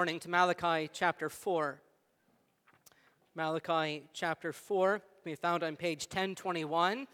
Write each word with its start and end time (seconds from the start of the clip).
morning 0.00 0.18
to 0.18 0.30
Malachi 0.30 0.88
chapter 0.94 1.28
4. 1.28 1.78
Malachi 3.34 4.02
chapter 4.14 4.50
4 4.50 4.98
can 4.98 5.04
be 5.26 5.34
found 5.34 5.62
on 5.62 5.76
page 5.76 6.04
1021 6.04 7.06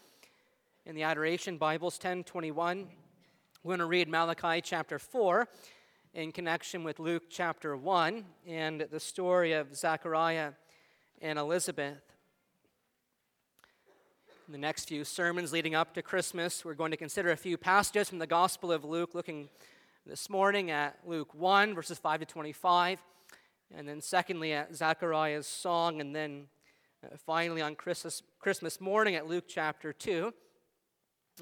in 0.84 0.94
the 0.94 1.02
Adoration 1.02 1.58
Bibles, 1.58 1.94
1021. 1.94 2.86
We're 3.64 3.68
going 3.70 3.80
to 3.80 3.86
read 3.86 4.08
Malachi 4.08 4.60
chapter 4.60 5.00
4 5.00 5.48
in 6.14 6.30
connection 6.30 6.84
with 6.84 7.00
Luke 7.00 7.24
chapter 7.28 7.76
1 7.76 8.24
and 8.46 8.86
the 8.92 9.00
story 9.00 9.52
of 9.52 9.74
Zechariah 9.74 10.52
and 11.20 11.40
Elizabeth. 11.40 11.98
In 14.46 14.52
the 14.52 14.58
next 14.58 14.86
few 14.86 15.02
sermons 15.02 15.52
leading 15.52 15.74
up 15.74 15.92
to 15.94 16.02
Christmas, 16.02 16.64
we're 16.64 16.74
going 16.74 16.92
to 16.92 16.96
consider 16.96 17.32
a 17.32 17.36
few 17.36 17.56
passages 17.56 18.08
from 18.08 18.20
the 18.20 18.28
Gospel 18.28 18.70
of 18.70 18.84
Luke, 18.84 19.12
looking 19.12 19.48
this 20.08 20.30
morning 20.30 20.70
at 20.70 20.96
Luke 21.04 21.34
1, 21.34 21.74
verses 21.74 21.98
5 21.98 22.20
to 22.20 22.26
25, 22.26 23.02
and 23.74 23.88
then 23.88 24.00
secondly 24.00 24.52
at 24.52 24.72
Zechariah's 24.72 25.48
song, 25.48 26.00
and 26.00 26.14
then 26.14 26.44
uh, 27.02 27.16
finally 27.26 27.60
on 27.60 27.74
Christmas, 27.74 28.22
Christmas 28.38 28.80
morning 28.80 29.16
at 29.16 29.26
Luke 29.26 29.46
chapter 29.48 29.92
2. 29.92 30.32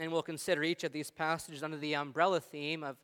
And 0.01 0.11
we'll 0.11 0.23
consider 0.23 0.63
each 0.63 0.83
of 0.83 0.93
these 0.93 1.11
passages 1.11 1.63
under 1.63 1.77
the 1.77 1.95
umbrella 1.95 2.41
theme 2.41 2.83
of 2.83 2.97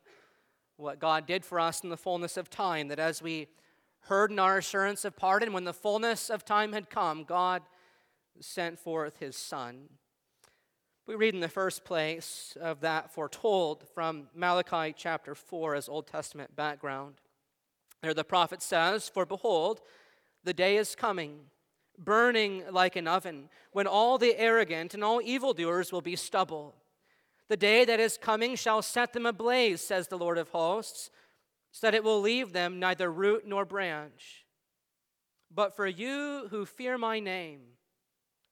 what 0.77 0.97
God 0.97 1.27
did 1.27 1.45
for 1.45 1.59
us 1.59 1.81
in 1.81 1.89
the 1.89 1.97
fullness 1.97 2.37
of 2.37 2.49
time, 2.49 2.87
that 2.87 2.97
as 2.97 3.21
we 3.21 3.47
heard 4.05 4.31
in 4.31 4.39
our 4.39 4.57
assurance 4.57 5.05
of 5.05 5.15
pardon, 5.15 5.53
when 5.53 5.65
the 5.65 5.73
fullness 5.73 6.31
of 6.31 6.43
time 6.43 6.73
had 6.73 6.89
come, 6.89 7.23
God 7.23 7.61
sent 8.39 8.79
forth 8.79 9.19
his 9.19 9.35
Son. 9.35 9.89
We 11.07 11.15
read 11.15 11.33
in 11.33 11.39
the 11.39 11.49
first 11.49 11.83
place 11.83 12.55
of 12.61 12.81
that 12.81 13.11
foretold 13.11 13.85
from 13.95 14.27
Malachi 14.35 14.93
chapter 14.95 15.33
4 15.33 15.75
as 15.75 15.89
Old 15.89 16.05
Testament 16.05 16.55
background. 16.55 17.15
There 18.01 18.13
the 18.13 18.23
prophet 18.23 18.61
says, 18.61 19.09
For 19.09 19.25
behold, 19.25 19.81
the 20.43 20.53
day 20.53 20.77
is 20.77 20.95
coming, 20.95 21.39
burning 21.97 22.63
like 22.71 22.95
an 22.95 23.07
oven, 23.07 23.49
when 23.71 23.87
all 23.87 24.19
the 24.19 24.37
arrogant 24.37 24.93
and 24.93 25.03
all 25.03 25.21
evildoers 25.21 25.91
will 25.91 26.01
be 26.01 26.15
stubble. 26.15 26.75
The 27.49 27.57
day 27.57 27.83
that 27.83 27.99
is 27.99 28.17
coming 28.17 28.55
shall 28.55 28.83
set 28.83 29.13
them 29.13 29.25
ablaze, 29.25 29.81
says 29.81 30.07
the 30.07 30.19
Lord 30.19 30.37
of 30.37 30.49
hosts, 30.49 31.09
so 31.71 31.87
that 31.87 31.95
it 31.95 32.03
will 32.03 32.21
leave 32.21 32.53
them 32.53 32.79
neither 32.79 33.11
root 33.11 33.47
nor 33.47 33.65
branch. 33.65 34.45
But 35.53 35.75
for 35.75 35.87
you 35.87 36.47
who 36.51 36.65
fear 36.65 36.97
my 36.97 37.19
name, 37.19 37.61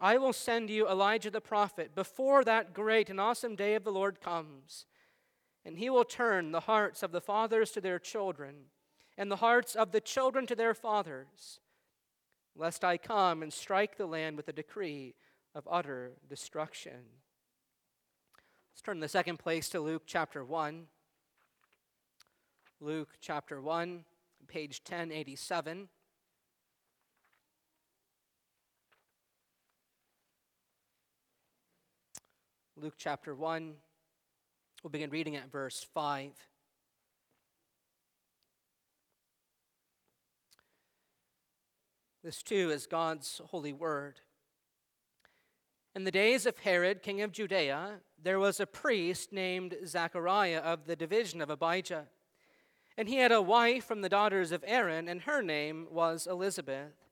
I 0.00 0.18
will 0.18 0.32
send 0.32 0.70
you 0.70 0.88
Elijah 0.88 1.30
the 1.30 1.40
prophet 1.40 1.94
before 1.94 2.44
that 2.44 2.74
great 2.74 3.08
and 3.08 3.20
awesome 3.20 3.56
day 3.56 3.74
of 3.74 3.84
the 3.84 3.92
Lord 3.92 4.20
comes. 4.20 4.86
And 5.64 5.78
he 5.78 5.88
will 5.88 6.04
turn 6.04 6.52
the 6.52 6.60
hearts 6.60 7.02
of 7.02 7.12
the 7.12 7.20
fathers 7.20 7.70
to 7.72 7.80
their 7.80 7.98
children, 7.98 8.66
and 9.16 9.30
the 9.30 9.36
hearts 9.36 9.74
of 9.74 9.92
the 9.92 10.00
children 10.00 10.46
to 10.46 10.54
their 10.54 10.74
fathers, 10.74 11.60
lest 12.54 12.84
I 12.84 12.98
come 12.98 13.42
and 13.42 13.52
strike 13.52 13.96
the 13.96 14.06
land 14.06 14.36
with 14.36 14.48
a 14.48 14.52
decree 14.52 15.14
of 15.54 15.66
utter 15.70 16.12
destruction. 16.28 17.00
Let's 18.72 18.82
turn 18.82 19.00
the 19.00 19.08
second 19.08 19.38
place 19.38 19.68
to 19.70 19.80
Luke 19.80 20.02
chapter 20.04 20.44
1. 20.44 20.86
Luke 22.80 23.14
chapter 23.20 23.62
1, 23.62 24.04
page 24.48 24.82
1087. 24.86 25.88
Luke 32.84 32.96
chapter 32.98 33.34
1. 33.34 33.72
We'll 34.82 34.90
begin 34.90 35.08
reading 35.08 35.36
at 35.36 35.50
verse 35.50 35.86
5. 35.94 36.32
This 42.22 42.42
too 42.42 42.68
is 42.70 42.86
God's 42.86 43.40
holy 43.46 43.72
word. 43.72 44.20
In 45.94 46.04
the 46.04 46.10
days 46.10 46.44
of 46.44 46.58
Herod, 46.58 47.02
king 47.02 47.22
of 47.22 47.32
Judea, 47.32 48.00
there 48.22 48.38
was 48.38 48.60
a 48.60 48.66
priest 48.66 49.32
named 49.32 49.76
Zechariah 49.86 50.60
of 50.60 50.84
the 50.84 50.94
division 50.94 51.40
of 51.40 51.48
Abijah. 51.48 52.08
And 52.98 53.08
he 53.08 53.16
had 53.16 53.32
a 53.32 53.40
wife 53.40 53.86
from 53.86 54.02
the 54.02 54.10
daughters 54.10 54.52
of 54.52 54.62
Aaron, 54.66 55.08
and 55.08 55.22
her 55.22 55.40
name 55.40 55.86
was 55.90 56.26
Elizabeth. 56.26 57.03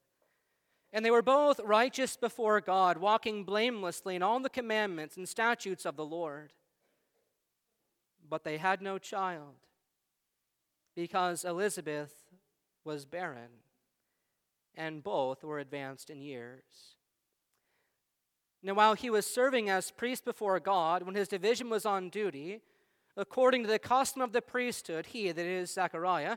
And 0.93 1.05
they 1.05 1.11
were 1.11 1.23
both 1.23 1.59
righteous 1.61 2.17
before 2.17 2.61
God, 2.61 2.99
walking 2.99 3.45
blamelessly 3.45 4.15
in 4.15 4.23
all 4.23 4.41
the 4.41 4.51
commandments 4.51 5.17
and 5.17 5.29
statutes 5.29 5.87
of 5.87 5.97
the 5.97 6.05
Lord. 6.05 6.53
But 8.29 8.45
they 8.45 8.59
had 8.59 8.83
no 8.83 8.99
child, 8.99 9.55
because 10.95 11.45
Elizabeth 11.45 12.13
was 12.85 13.07
barren, 13.07 13.51
and 14.75 15.03
both 15.03 15.43
were 15.43 15.59
advanced 15.59 16.11
in 16.11 16.21
years. 16.21 16.97
Now, 18.63 18.75
while 18.75 18.95
he 18.95 19.11
was 19.11 19.27
serving 19.27 19.71
as 19.71 19.91
priest 19.91 20.25
before 20.25 20.61
God, 20.61 21.03
when 21.03 21.15
his 21.15 21.29
division 21.29 21.69
was 21.69 21.85
on 21.85 22.11
duty, 22.11 22.61
according 23.17 23.63
to 23.65 23.69
the 23.69 23.79
custom 23.79 24.23
of 24.23 24.33
the 24.33 24.41
priesthood, 24.41 25.07
he, 25.07 25.33
that 25.33 25.45
is 25.45 25.73
Zechariah, 25.73 26.37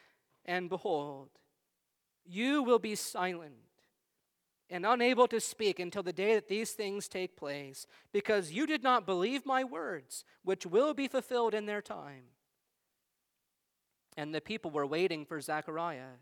And 0.45 0.69
behold, 0.69 1.29
you 2.25 2.63
will 2.63 2.79
be 2.79 2.95
silent 2.95 3.53
and 4.69 4.85
unable 4.85 5.27
to 5.27 5.39
speak 5.39 5.79
until 5.79 6.03
the 6.03 6.13
day 6.13 6.33
that 6.35 6.47
these 6.47 6.71
things 6.71 7.07
take 7.07 7.35
place, 7.35 7.85
because 8.13 8.53
you 8.53 8.65
did 8.65 8.81
not 8.81 9.05
believe 9.05 9.45
my 9.45 9.63
words, 9.63 10.23
which 10.43 10.65
will 10.65 10.93
be 10.93 11.07
fulfilled 11.07 11.53
in 11.53 11.65
their 11.65 11.81
time. 11.81 12.23
And 14.15 14.33
the 14.33 14.41
people 14.41 14.71
were 14.71 14.85
waiting 14.85 15.25
for 15.25 15.41
Zechariah, 15.41 16.19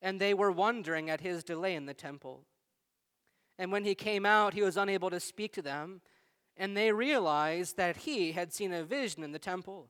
and 0.00 0.20
they 0.20 0.34
were 0.34 0.52
wondering 0.52 1.10
at 1.10 1.20
his 1.20 1.42
delay 1.42 1.74
in 1.74 1.86
the 1.86 1.94
temple. 1.94 2.46
And 3.58 3.72
when 3.72 3.84
he 3.84 3.96
came 3.96 4.24
out, 4.24 4.54
he 4.54 4.62
was 4.62 4.76
unable 4.76 5.10
to 5.10 5.18
speak 5.18 5.52
to 5.54 5.62
them. 5.62 6.00
and 6.58 6.76
they 6.76 6.92
realized 6.92 7.76
that 7.76 7.98
he 7.98 8.32
had 8.32 8.52
seen 8.52 8.72
a 8.72 8.82
vision 8.82 9.22
in 9.22 9.32
the 9.32 9.38
temple. 9.38 9.88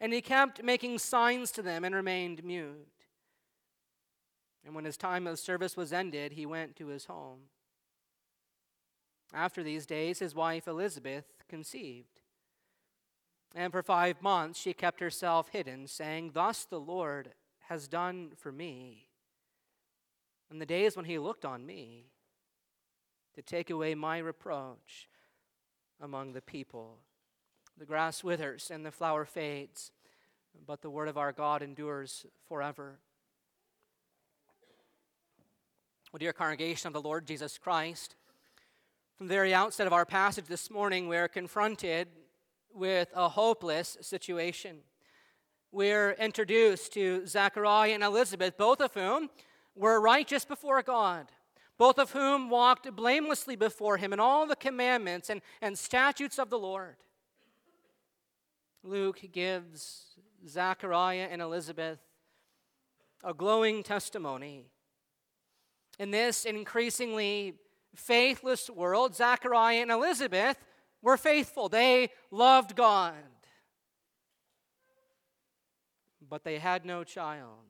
And 0.00 0.12
he 0.12 0.20
kept 0.20 0.62
making 0.62 0.98
signs 0.98 1.50
to 1.52 1.62
them 1.62 1.84
and 1.84 1.94
remained 1.94 2.44
mute. 2.44 2.88
And 4.64 4.74
when 4.74 4.84
his 4.84 4.96
time 4.96 5.26
of 5.26 5.38
service 5.38 5.76
was 5.76 5.92
ended, 5.92 6.32
he 6.32 6.46
went 6.46 6.76
to 6.76 6.86
his 6.86 7.04
home. 7.04 7.40
After 9.32 9.62
these 9.62 9.84
days, 9.84 10.20
his 10.20 10.34
wife 10.34 10.66
Elizabeth 10.66 11.24
conceived. 11.48 12.20
And 13.54 13.72
for 13.72 13.82
five 13.82 14.20
months 14.22 14.58
she 14.60 14.72
kept 14.72 15.00
herself 15.00 15.48
hidden, 15.48 15.86
saying, 15.86 16.30
Thus 16.34 16.64
the 16.64 16.80
Lord 16.80 17.34
has 17.68 17.88
done 17.88 18.32
for 18.36 18.52
me. 18.52 19.08
In 20.50 20.58
the 20.58 20.66
days 20.66 20.96
when 20.96 21.04
he 21.04 21.18
looked 21.18 21.44
on 21.44 21.66
me 21.66 22.06
to 23.34 23.42
take 23.42 23.70
away 23.70 23.94
my 23.94 24.18
reproach 24.18 25.08
among 26.00 26.32
the 26.32 26.42
people. 26.42 26.98
The 27.78 27.84
grass 27.84 28.22
withers 28.22 28.70
and 28.70 28.86
the 28.86 28.92
flower 28.92 29.24
fades, 29.24 29.90
but 30.66 30.80
the 30.80 30.90
word 30.90 31.08
of 31.08 31.18
our 31.18 31.32
God 31.32 31.60
endures 31.60 32.24
forever. 32.48 32.98
Well, 36.12 36.18
dear 36.18 36.32
congregation 36.32 36.86
of 36.86 36.92
the 36.92 37.02
Lord 37.02 37.26
Jesus 37.26 37.58
Christ, 37.58 38.14
from 39.16 39.26
the 39.26 39.34
very 39.34 39.52
outset 39.52 39.88
of 39.88 39.92
our 39.92 40.06
passage 40.06 40.46
this 40.46 40.70
morning, 40.70 41.08
we're 41.08 41.26
confronted 41.26 42.08
with 42.72 43.08
a 43.14 43.28
hopeless 43.28 43.96
situation. 44.00 44.78
We're 45.72 46.12
introduced 46.12 46.92
to 46.92 47.26
Zechariah 47.26 47.94
and 47.94 48.04
Elizabeth, 48.04 48.56
both 48.56 48.80
of 48.80 48.94
whom 48.94 49.30
were 49.74 50.00
righteous 50.00 50.44
before 50.44 50.82
God 50.82 51.26
both 51.76 51.98
of 51.98 52.12
whom 52.12 52.50
walked 52.50 52.94
blamelessly 52.94 53.56
before 53.56 53.96
him 53.96 54.12
in 54.12 54.20
all 54.20 54.46
the 54.46 54.56
commandments 54.56 55.28
and, 55.28 55.42
and 55.60 55.76
statutes 55.76 56.38
of 56.38 56.50
the 56.50 56.58
Lord. 56.58 56.96
Luke 58.84 59.20
gives 59.32 60.14
Zechariah 60.46 61.28
and 61.30 61.40
Elizabeth 61.40 61.98
a 63.24 63.32
glowing 63.32 63.82
testimony. 63.82 64.66
In 65.98 66.10
this 66.10 66.44
increasingly 66.44 67.54
faithless 67.96 68.68
world, 68.68 69.14
Zechariah 69.14 69.80
and 69.80 69.90
Elizabeth 69.90 70.58
were 71.00 71.16
faithful. 71.16 71.70
They 71.70 72.10
loved 72.30 72.76
God. 72.76 73.14
But 76.28 76.44
they 76.44 76.58
had 76.58 76.84
no 76.84 77.04
child 77.04 77.64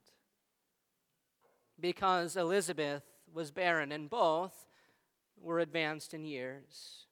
because 1.79 2.37
Elizabeth 2.37 3.03
was 3.33 3.51
barren, 3.51 3.93
and 3.93 4.09
both 4.09 4.67
were 5.37 5.59
advanced 5.59 6.15
in 6.15 6.25
years. 6.25 7.04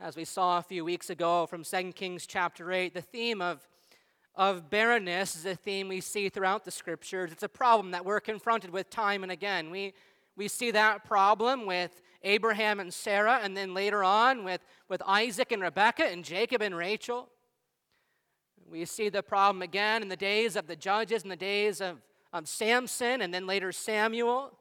As 0.00 0.16
we 0.16 0.24
saw 0.24 0.58
a 0.58 0.62
few 0.62 0.84
weeks 0.84 1.08
ago 1.08 1.46
from 1.46 1.62
2 1.62 1.92
Kings 1.92 2.26
chapter 2.26 2.72
8, 2.72 2.94
the 2.94 3.00
theme 3.00 3.40
of, 3.40 3.66
of 4.34 4.68
barrenness 4.68 5.36
is 5.36 5.46
a 5.46 5.54
theme 5.54 5.86
we 5.86 6.00
see 6.00 6.28
throughout 6.28 6.64
the 6.64 6.72
scriptures. 6.72 7.30
It's 7.30 7.44
a 7.44 7.48
problem 7.48 7.92
that 7.92 8.04
we're 8.04 8.18
confronted 8.18 8.70
with 8.70 8.90
time 8.90 9.22
and 9.22 9.30
again. 9.30 9.70
We, 9.70 9.94
we 10.36 10.48
see 10.48 10.72
that 10.72 11.04
problem 11.04 11.64
with 11.64 12.02
Abraham 12.24 12.80
and 12.80 12.92
Sarah, 12.92 13.38
and 13.40 13.56
then 13.56 13.72
later 13.72 14.02
on 14.02 14.42
with, 14.42 14.62
with 14.88 15.00
Isaac 15.06 15.52
and 15.52 15.62
Rebekah 15.62 16.10
and 16.10 16.24
Jacob 16.24 16.60
and 16.60 16.76
Rachel. 16.76 17.28
We 18.68 18.86
see 18.86 19.10
the 19.10 19.22
problem 19.22 19.62
again 19.62 20.02
in 20.02 20.08
the 20.08 20.16
days 20.16 20.56
of 20.56 20.66
the 20.66 20.76
judges, 20.76 21.22
in 21.22 21.28
the 21.28 21.36
days 21.36 21.80
of 21.80 22.02
um, 22.32 22.46
Samson 22.46 23.22
and 23.22 23.32
then 23.32 23.46
later 23.46 23.70
Samuel. 23.70 24.58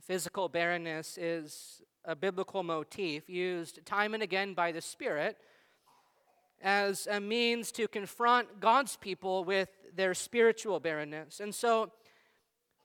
Physical 0.00 0.48
barrenness 0.48 1.18
is 1.18 1.82
a 2.06 2.14
biblical 2.14 2.62
motif 2.62 3.28
used 3.28 3.84
time 3.84 4.14
and 4.14 4.22
again 4.22 4.54
by 4.54 4.72
the 4.72 4.80
Spirit 4.80 5.36
as 6.62 7.06
a 7.10 7.20
means 7.20 7.70
to 7.72 7.88
confront 7.88 8.60
God's 8.60 8.96
people 8.96 9.44
with 9.44 9.68
their 9.94 10.14
spiritual 10.14 10.80
barrenness. 10.80 11.40
And 11.40 11.54
so, 11.54 11.92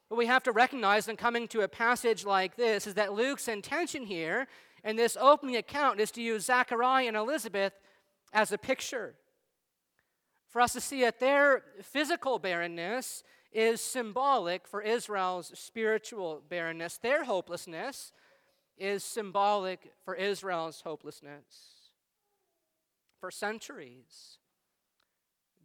what 0.07 0.17
we 0.17 0.25
have 0.25 0.43
to 0.43 0.51
recognize 0.51 1.07
in 1.07 1.15
coming 1.15 1.47
to 1.49 1.61
a 1.61 1.69
passage 1.69 2.25
like 2.25 2.57
this 2.57 2.85
is 2.85 2.95
that 2.95 3.13
Luke's 3.13 3.47
intention 3.47 4.03
here 4.03 4.47
in 4.83 4.97
this 4.97 5.15
opening 5.19 5.55
account 5.55 6.01
is 6.01 6.11
to 6.11 6.21
use 6.21 6.45
Zechariah 6.45 7.07
and 7.07 7.15
Elizabeth 7.15 7.71
as 8.33 8.51
a 8.51 8.57
picture 8.57 9.15
for 10.49 10.59
us 10.59 10.73
to 10.73 10.81
see 10.81 11.01
that 11.01 11.19
their 11.19 11.63
physical 11.81 12.39
barrenness 12.39 13.23
is 13.53 13.79
symbolic 13.79 14.67
for 14.67 14.81
Israel's 14.81 15.51
spiritual 15.57 16.41
barrenness. 16.49 16.97
Their 16.97 17.23
hopelessness 17.23 18.11
is 18.77 19.03
symbolic 19.03 19.93
for 20.03 20.15
Israel's 20.15 20.81
hopelessness. 20.81 21.89
For 23.19 23.31
centuries, 23.31 24.37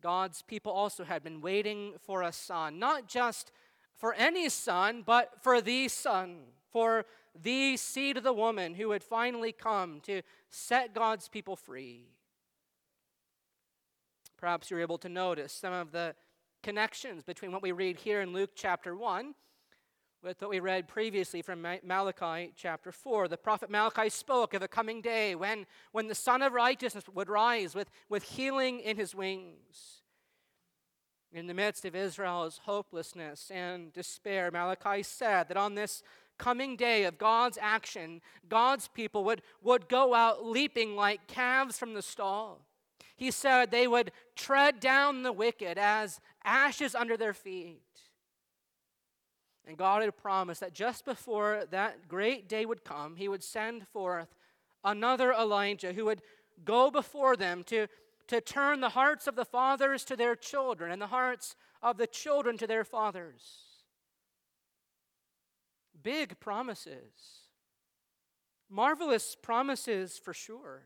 God's 0.02 0.42
people 0.42 0.72
also 0.72 1.04
had 1.04 1.24
been 1.24 1.40
waiting 1.40 1.94
for 2.00 2.22
a 2.22 2.32
son, 2.32 2.78
not 2.78 3.08
just 3.08 3.50
for 3.96 4.12
any 4.14 4.48
son, 4.48 5.02
but 5.04 5.42
for 5.42 5.60
the 5.60 5.88
son, 5.88 6.38
for 6.70 7.06
the 7.34 7.76
seed 7.76 8.16
of 8.16 8.22
the 8.22 8.32
woman 8.32 8.74
who 8.74 8.88
would 8.88 9.02
finally 9.02 9.52
come 9.52 10.00
to 10.00 10.22
set 10.50 10.94
God's 10.94 11.28
people 11.28 11.56
free. 11.56 12.08
Perhaps 14.36 14.70
you're 14.70 14.80
able 14.80 14.98
to 14.98 15.08
notice 15.08 15.52
some 15.52 15.72
of 15.72 15.92
the 15.92 16.14
connections 16.62 17.22
between 17.22 17.52
what 17.52 17.62
we 17.62 17.72
read 17.72 17.96
here 17.96 18.20
in 18.20 18.32
Luke 18.32 18.50
chapter 18.54 18.94
1 18.94 19.34
with 20.22 20.40
what 20.40 20.50
we 20.50 20.60
read 20.60 20.88
previously 20.88 21.42
from 21.42 21.66
Malachi 21.84 22.52
chapter 22.56 22.90
4. 22.90 23.28
The 23.28 23.36
prophet 23.36 23.70
Malachi 23.70 24.08
spoke 24.08 24.54
of 24.54 24.62
a 24.62 24.68
coming 24.68 25.00
day 25.00 25.34
when, 25.34 25.66
when 25.92 26.08
the 26.08 26.14
Sun 26.14 26.42
of 26.42 26.52
Righteousness 26.52 27.04
would 27.12 27.28
rise 27.28 27.74
with, 27.74 27.90
with 28.08 28.22
healing 28.22 28.80
in 28.80 28.96
his 28.96 29.14
wings. 29.14 30.02
In 31.32 31.46
the 31.46 31.54
midst 31.54 31.84
of 31.84 31.94
Israel's 31.94 32.60
hopelessness 32.64 33.50
and 33.50 33.92
despair, 33.92 34.50
Malachi 34.50 35.02
said 35.02 35.48
that 35.48 35.56
on 35.56 35.74
this 35.74 36.02
coming 36.38 36.76
day 36.76 37.04
of 37.04 37.18
God's 37.18 37.58
action, 37.60 38.20
God's 38.48 38.88
people 38.88 39.24
would, 39.24 39.42
would 39.62 39.88
go 39.88 40.14
out 40.14 40.44
leaping 40.44 40.96
like 40.96 41.26
calves 41.26 41.78
from 41.78 41.94
the 41.94 42.02
stall. 42.02 42.66
He 43.16 43.30
said 43.30 43.70
they 43.70 43.86
would 43.86 44.12
tread 44.34 44.80
down 44.80 45.22
the 45.22 45.32
wicked 45.32 45.78
as 45.78 46.20
ashes 46.44 46.94
under 46.94 47.16
their 47.16 47.34
feet. 47.34 47.80
And 49.66 49.76
God 49.76 50.02
had 50.02 50.16
promised 50.16 50.60
that 50.60 50.74
just 50.74 51.04
before 51.04 51.64
that 51.70 52.08
great 52.08 52.48
day 52.48 52.64
would 52.64 52.84
come, 52.84 53.16
He 53.16 53.28
would 53.28 53.42
send 53.42 53.86
forth 53.88 54.28
another 54.84 55.32
Elijah 55.32 55.92
who 55.92 56.04
would 56.04 56.22
go 56.64 56.90
before 56.90 57.36
them 57.36 57.64
to, 57.64 57.88
to 58.28 58.40
turn 58.40 58.80
the 58.80 58.90
hearts 58.90 59.26
of 59.26 59.34
the 59.34 59.44
fathers 59.44 60.04
to 60.04 60.16
their 60.16 60.36
children 60.36 60.92
and 60.92 61.02
the 61.02 61.08
hearts 61.08 61.56
of 61.82 61.96
the 61.96 62.06
children 62.06 62.56
to 62.58 62.66
their 62.66 62.84
fathers. 62.84 63.64
Big 66.00 66.38
promises, 66.38 67.48
marvelous 68.70 69.34
promises 69.34 70.16
for 70.16 70.32
sure 70.32 70.84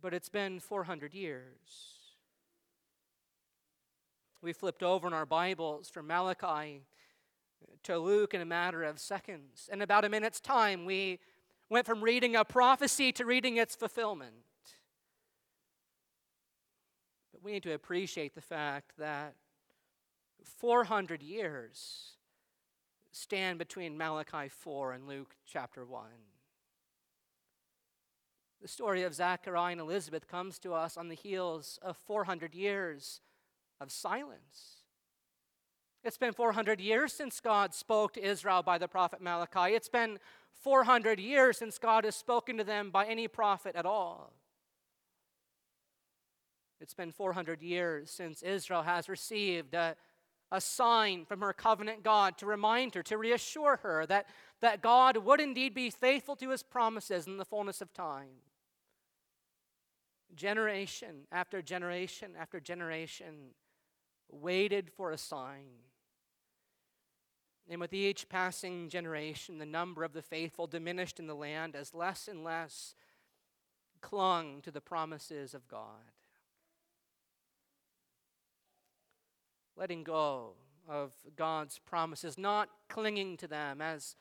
but 0.00 0.14
it's 0.14 0.28
been 0.28 0.60
400 0.60 1.14
years. 1.14 1.97
We 4.40 4.52
flipped 4.52 4.84
over 4.84 5.08
in 5.08 5.12
our 5.12 5.26
Bibles 5.26 5.90
from 5.90 6.06
Malachi 6.06 6.82
to 7.82 7.98
Luke 7.98 8.34
in 8.34 8.40
a 8.40 8.44
matter 8.44 8.84
of 8.84 9.00
seconds. 9.00 9.68
In 9.72 9.82
about 9.82 10.04
a 10.04 10.08
minute's 10.08 10.40
time, 10.40 10.84
we 10.84 11.18
went 11.68 11.86
from 11.86 12.04
reading 12.04 12.36
a 12.36 12.44
prophecy 12.44 13.10
to 13.12 13.24
reading 13.24 13.56
its 13.56 13.74
fulfillment. 13.74 14.34
But 17.32 17.42
we 17.42 17.50
need 17.50 17.64
to 17.64 17.72
appreciate 17.72 18.36
the 18.36 18.40
fact 18.40 18.92
that 18.98 19.34
400 20.44 21.20
years 21.20 22.12
stand 23.10 23.58
between 23.58 23.98
Malachi 23.98 24.48
4 24.48 24.92
and 24.92 25.08
Luke 25.08 25.34
chapter 25.44 25.84
1. 25.84 26.04
The 28.62 28.68
story 28.68 29.02
of 29.02 29.14
Zechariah 29.14 29.72
and 29.72 29.80
Elizabeth 29.80 30.28
comes 30.28 30.60
to 30.60 30.74
us 30.74 30.96
on 30.96 31.08
the 31.08 31.16
heels 31.16 31.80
of 31.82 31.96
400 31.96 32.54
years 32.54 33.20
of 33.80 33.90
silence. 33.90 34.78
It's 36.04 36.18
been 36.18 36.32
400 36.32 36.80
years 36.80 37.12
since 37.12 37.40
God 37.40 37.74
spoke 37.74 38.14
to 38.14 38.24
Israel 38.24 38.62
by 38.62 38.78
the 38.78 38.88
prophet 38.88 39.20
Malachi. 39.20 39.74
It's 39.74 39.88
been 39.88 40.18
400 40.62 41.18
years 41.18 41.58
since 41.58 41.78
God 41.78 42.04
has 42.04 42.16
spoken 42.16 42.56
to 42.58 42.64
them 42.64 42.90
by 42.90 43.06
any 43.06 43.28
prophet 43.28 43.74
at 43.76 43.86
all. 43.86 44.32
It's 46.80 46.94
been 46.94 47.12
400 47.12 47.60
years 47.62 48.10
since 48.10 48.42
Israel 48.42 48.82
has 48.82 49.08
received 49.08 49.74
a, 49.74 49.96
a 50.52 50.60
sign 50.60 51.24
from 51.24 51.40
her 51.40 51.52
covenant 51.52 52.04
God 52.04 52.38
to 52.38 52.46
remind 52.46 52.94
her, 52.94 53.02
to 53.04 53.18
reassure 53.18 53.78
her 53.82 54.06
that, 54.06 54.26
that 54.60 54.80
God 54.80 55.16
would 55.16 55.40
indeed 55.40 55.74
be 55.74 55.90
faithful 55.90 56.36
to 56.36 56.50
his 56.50 56.62
promises 56.62 57.26
in 57.26 57.36
the 57.36 57.44
fullness 57.44 57.80
of 57.80 57.92
time. 57.92 58.42
Generation 60.34 61.26
after 61.32 61.60
generation 61.60 62.32
after 62.38 62.60
generation 62.60 63.54
waited 64.30 64.90
for 64.90 65.10
a 65.10 65.18
sign. 65.18 65.82
And 67.70 67.80
with 67.80 67.92
each 67.92 68.28
passing 68.28 68.88
generation, 68.88 69.58
the 69.58 69.66
number 69.66 70.02
of 70.02 70.14
the 70.14 70.22
faithful 70.22 70.66
diminished 70.66 71.18
in 71.18 71.26
the 71.26 71.34
land 71.34 71.76
as 71.76 71.94
less 71.94 72.26
and 72.26 72.42
less 72.42 72.94
clung 74.00 74.62
to 74.62 74.70
the 74.70 74.80
promises 74.80 75.54
of 75.54 75.68
God. 75.68 76.12
Letting 79.76 80.02
go 80.02 80.54
of 80.88 81.12
God's 81.36 81.78
promises, 81.78 82.38
not 82.38 82.70
clinging 82.88 83.36
to 83.38 83.46
them 83.46 83.82
as 83.82 84.16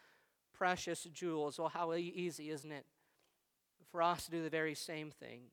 precious 0.54 1.04
jewels. 1.14 1.58
Well, 1.58 1.70
how 1.70 1.94
easy, 1.94 2.50
isn't 2.50 2.72
it, 2.72 2.86
for 3.92 4.02
us 4.02 4.26
to 4.26 4.32
do 4.32 4.44
the 4.44 4.50
very 4.50 4.76
same 4.76 5.10
thing? 5.10 5.44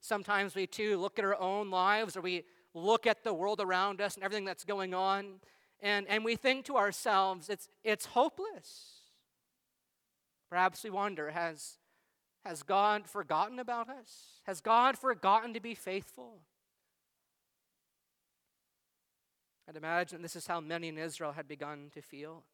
Sometimes 0.00 0.56
we 0.56 0.66
too 0.66 0.96
look 0.96 1.18
at 1.20 1.24
our 1.24 1.40
own 1.40 1.70
lives 1.70 2.16
or 2.16 2.20
we 2.20 2.44
look 2.74 3.06
at 3.06 3.24
the 3.24 3.32
world 3.32 3.60
around 3.60 4.00
us 4.00 4.14
and 4.14 4.24
everything 4.24 4.44
that's 4.44 4.64
going 4.64 4.94
on, 4.94 5.40
and, 5.80 6.06
and 6.08 6.24
we 6.24 6.36
think 6.36 6.64
to 6.66 6.76
ourselves, 6.76 7.48
it's, 7.48 7.68
it's 7.82 8.06
hopeless. 8.06 9.00
Perhaps 10.48 10.84
we 10.84 10.90
wonder, 10.90 11.30
has, 11.30 11.78
has 12.44 12.62
God 12.62 13.06
forgotten 13.06 13.58
about 13.58 13.88
us? 13.88 14.40
Has 14.44 14.60
God 14.60 14.96
forgotten 14.96 15.54
to 15.54 15.60
be 15.60 15.74
faithful? 15.74 16.40
I'd 19.68 19.76
imagine 19.76 20.22
this 20.22 20.36
is 20.36 20.46
how 20.46 20.60
many 20.60 20.88
in 20.88 20.98
Israel 20.98 21.32
had 21.32 21.48
begun 21.48 21.90
to 21.94 22.02
feel. 22.02 22.44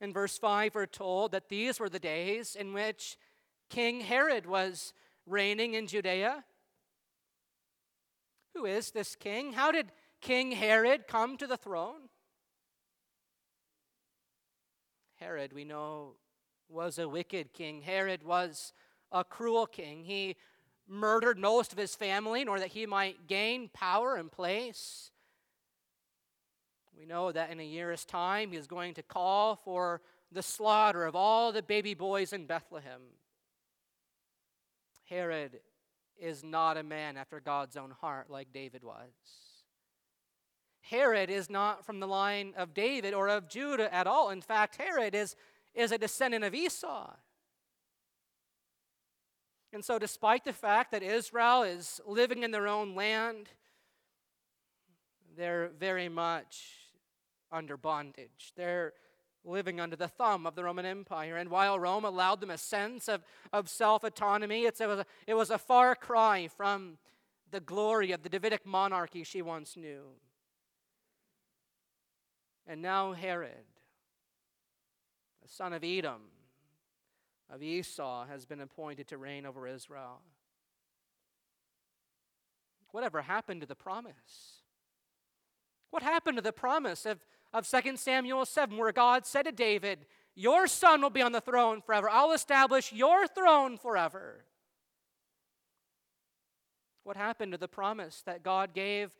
In 0.00 0.12
verse 0.12 0.38
5, 0.38 0.74
we're 0.74 0.86
told 0.86 1.32
that 1.32 1.48
these 1.48 1.78
were 1.78 1.88
the 1.88 1.98
days 1.98 2.56
in 2.56 2.72
which 2.72 3.16
King 3.68 4.00
Herod 4.00 4.46
was 4.46 4.92
reigning 5.26 5.74
in 5.74 5.86
Judea. 5.86 6.44
Who 8.60 8.66
is 8.66 8.90
this 8.90 9.16
king? 9.16 9.54
How 9.54 9.72
did 9.72 9.90
King 10.20 10.52
Herod 10.52 11.08
come 11.08 11.38
to 11.38 11.46
the 11.46 11.56
throne? 11.56 12.10
Herod, 15.14 15.54
we 15.54 15.64
know, 15.64 16.16
was 16.68 16.98
a 16.98 17.08
wicked 17.08 17.54
king. 17.54 17.80
Herod 17.80 18.22
was 18.22 18.74
a 19.10 19.24
cruel 19.24 19.64
king. 19.64 20.04
He 20.04 20.36
murdered 20.86 21.38
most 21.38 21.72
of 21.72 21.78
his 21.78 21.94
family 21.94 22.42
in 22.42 22.48
order 22.48 22.60
that 22.60 22.72
he 22.72 22.84
might 22.84 23.26
gain 23.26 23.70
power 23.72 24.16
and 24.16 24.30
place. 24.30 25.10
We 26.94 27.06
know 27.06 27.32
that 27.32 27.48
in 27.48 27.60
a 27.60 27.64
year's 27.64 28.04
time, 28.04 28.50
he 28.50 28.58
is 28.58 28.66
going 28.66 28.92
to 28.92 29.02
call 29.02 29.56
for 29.56 30.02
the 30.30 30.42
slaughter 30.42 31.06
of 31.06 31.16
all 31.16 31.50
the 31.50 31.62
baby 31.62 31.94
boys 31.94 32.34
in 32.34 32.44
Bethlehem. 32.44 33.00
Herod 35.08 35.60
is 36.20 36.44
not 36.44 36.76
a 36.76 36.82
man 36.82 37.16
after 37.16 37.40
God's 37.40 37.76
own 37.76 37.90
heart 38.00 38.30
like 38.30 38.52
David 38.52 38.82
was. 38.82 39.10
Herod 40.82 41.30
is 41.30 41.50
not 41.50 41.84
from 41.84 42.00
the 42.00 42.06
line 42.06 42.54
of 42.56 42.74
David 42.74 43.14
or 43.14 43.28
of 43.28 43.48
Judah 43.48 43.92
at 43.94 44.06
all. 44.06 44.30
In 44.30 44.40
fact, 44.40 44.76
Herod 44.76 45.14
is, 45.14 45.36
is 45.74 45.92
a 45.92 45.98
descendant 45.98 46.44
of 46.44 46.54
Esau. 46.54 47.12
And 49.72 49.84
so, 49.84 49.98
despite 49.98 50.44
the 50.44 50.52
fact 50.52 50.90
that 50.90 51.02
Israel 51.02 51.62
is 51.62 52.00
living 52.04 52.42
in 52.42 52.50
their 52.50 52.66
own 52.66 52.96
land, 52.96 53.48
they're 55.36 55.70
very 55.78 56.08
much 56.08 56.80
under 57.52 57.76
bondage. 57.76 58.52
They're 58.56 58.94
living 59.44 59.80
under 59.80 59.96
the 59.96 60.08
thumb 60.08 60.46
of 60.46 60.54
the 60.54 60.64
Roman 60.64 60.84
Empire. 60.84 61.36
And 61.36 61.50
while 61.50 61.78
Rome 61.78 62.04
allowed 62.04 62.40
them 62.40 62.50
a 62.50 62.58
sense 62.58 63.08
of, 63.08 63.24
of 63.52 63.68
self 63.68 64.04
autonomy, 64.04 64.64
it 64.64 64.78
was, 64.80 65.04
it 65.26 65.34
was 65.34 65.50
a 65.50 65.58
far 65.58 65.94
cry 65.94 66.48
from 66.48 66.98
the 67.50 67.60
glory 67.60 68.12
of 68.12 68.22
the 68.22 68.28
Davidic 68.28 68.64
monarchy 68.64 69.24
she 69.24 69.42
once 69.42 69.76
knew. 69.76 70.02
And 72.66 72.82
now 72.82 73.12
Herod, 73.12 73.66
the 75.42 75.48
son 75.48 75.72
of 75.72 75.82
Edom, 75.82 76.22
of 77.52 77.62
Esau, 77.62 78.26
has 78.26 78.46
been 78.46 78.60
appointed 78.60 79.08
to 79.08 79.18
reign 79.18 79.44
over 79.44 79.66
Israel. 79.66 80.20
Whatever 82.92 83.22
happened 83.22 83.60
to 83.62 83.66
the 83.66 83.74
promise? 83.74 84.62
What 85.90 86.02
happened 86.02 86.36
to 86.36 86.42
the 86.42 86.52
promise 86.52 87.06
of 87.06 87.24
of 87.52 87.68
2 87.68 87.96
Samuel 87.96 88.44
7, 88.44 88.76
where 88.76 88.92
God 88.92 89.26
said 89.26 89.44
to 89.44 89.52
David, 89.52 90.06
Your 90.34 90.66
son 90.66 91.02
will 91.02 91.10
be 91.10 91.22
on 91.22 91.32
the 91.32 91.40
throne 91.40 91.80
forever. 91.80 92.08
I'll 92.10 92.32
establish 92.32 92.92
your 92.92 93.26
throne 93.26 93.76
forever. 93.76 94.44
What 97.04 97.16
happened 97.16 97.52
to 97.52 97.58
the 97.58 97.68
promise 97.68 98.22
that 98.26 98.42
God 98.42 98.72
gave 98.74 99.10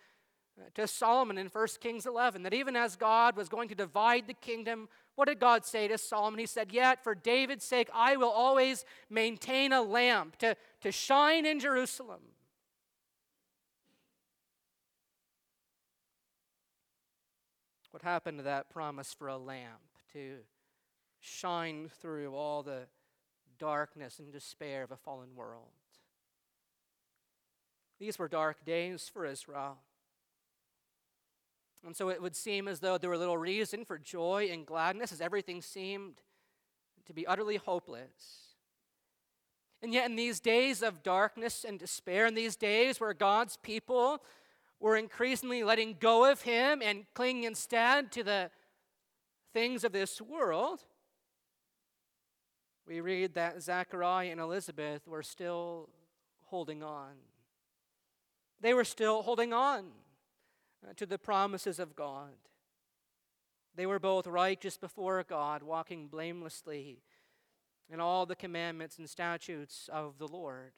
uh, 0.59 0.65
to 0.75 0.87
Solomon 0.87 1.39
in 1.39 1.49
1 1.49 1.67
Kings 1.81 2.07
11? 2.07 2.43
That 2.45 2.55
even 2.55 2.77
as 2.77 2.95
God 2.95 3.37
was 3.37 3.49
going 3.49 3.69
to 3.69 3.75
divide 3.75 4.27
the 4.27 4.35
kingdom, 4.35 4.89
what 5.17 5.29
did 5.29 5.41
God 5.41 5.65
say 5.65 5.89
to 5.89 5.99
Solomon? 5.99 6.39
He 6.39 6.47
said, 6.47 6.73
Yet 6.73 7.03
for 7.03 7.15
David's 7.15 7.65
sake, 7.65 7.89
I 7.93 8.17
will 8.17 8.31
always 8.31 8.85
maintain 9.09 9.73
a 9.73 9.83
lamp 9.83 10.37
to, 10.39 10.57
to 10.83 10.93
shine 10.93 11.47
in 11.47 11.59
Jerusalem. 11.59 12.21
What 17.91 18.03
happened 18.03 18.39
to 18.39 18.45
that 18.45 18.71
promise 18.71 19.13
for 19.13 19.29
a 19.29 19.37
lamp 19.37 19.81
to 20.13 20.39
shine 21.19 21.91
through 22.01 22.35
all 22.35 22.63
the 22.63 22.87
darkness 23.59 24.19
and 24.19 24.33
despair 24.33 24.83
of 24.83 24.91
a 24.91 24.97
fallen 24.97 25.35
world? 25.35 25.73
These 27.99 28.19
were 28.19 28.29
dark 28.29 28.65
days 28.65 29.11
for 29.13 29.27
Israel. 29.27 29.79
And 31.85 31.97
so 31.97 32.11
it 32.11 32.21
would 32.21 32.37
seem 32.37 32.69
as 32.69 32.81
though 32.81 32.99
there 32.99 33.11
were 33.11 33.19
little 33.19 33.39
reason 33.39 33.85
for 33.85 33.99
joy 33.99 34.49
and 34.53 34.67
gladness 34.67 35.13
as 35.13 35.21
everything 35.21 35.63
seemed 35.63 36.17
to 37.07 37.13
be 37.13 37.27
utterly 37.27 37.57
hopeless. 37.57 38.55
And 39.83 39.95
yet, 39.95 40.11
in 40.11 40.17
these 40.17 40.41
days 40.41 40.83
of 40.83 41.03
darkness 41.03 41.65
and 41.65 41.79
despair, 41.79 42.27
in 42.27 42.35
these 42.35 42.55
days 42.55 43.01
where 43.01 43.15
God's 43.15 43.57
people 43.57 44.23
we're 44.81 44.97
increasingly 44.97 45.63
letting 45.63 45.97
go 46.01 46.31
of 46.31 46.43
Him 46.43 46.81
and 46.83 47.05
clinging 47.15 47.45
instead 47.45 48.11
to 48.13 48.25
the 48.25 48.51
things 49.53 49.85
of 49.85 49.93
this 49.93 50.21
world. 50.21 50.81
We 52.87 53.01
read 53.01 53.35
that 53.35 53.63
Zechariah 53.63 54.31
and 54.31 54.41
Elizabeth 54.41 55.07
were 55.07 55.23
still 55.23 55.91
holding 56.47 56.83
on. 56.83 57.13
They 58.61 58.75
were 58.75 58.85
still 58.85 59.23
holding 59.23 59.53
on 59.53 59.87
uh, 60.85 60.95
to 60.97 61.07
the 61.07 61.19
promises 61.19 61.79
of 61.79 61.95
God. 61.95 62.33
They 63.77 63.87
were 63.87 64.01
both 64.01 64.27
righteous 64.27 64.77
before 64.77 65.23
God, 65.23 65.63
walking 65.63 66.09
blamelessly 66.09 67.03
in 67.93 68.01
all 68.01 68.27
the 68.27 68.37
commandments 68.37 68.99
and 68.99 69.09
statutes 69.09 69.89
of 69.93 70.19
the 70.19 70.27
Lord. 70.27 70.73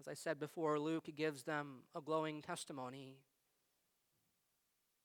As 0.00 0.08
I 0.08 0.14
said 0.14 0.38
before, 0.38 0.78
Luke 0.78 1.08
gives 1.14 1.42
them 1.44 1.80
a 1.94 2.00
glowing 2.00 2.42
testimony. 2.42 3.16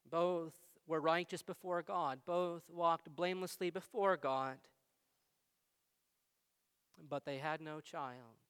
Both 0.10 0.54
were 0.88 1.00
righteous 1.00 1.42
before 1.42 1.82
God, 1.82 2.20
both 2.26 2.64
walked 2.70 3.16
blamelessly 3.16 3.70
before 3.70 4.18
God, 4.18 4.58
but 7.10 7.26
they 7.26 7.38
had 7.38 7.62
no 7.62 7.80
child 7.80 8.42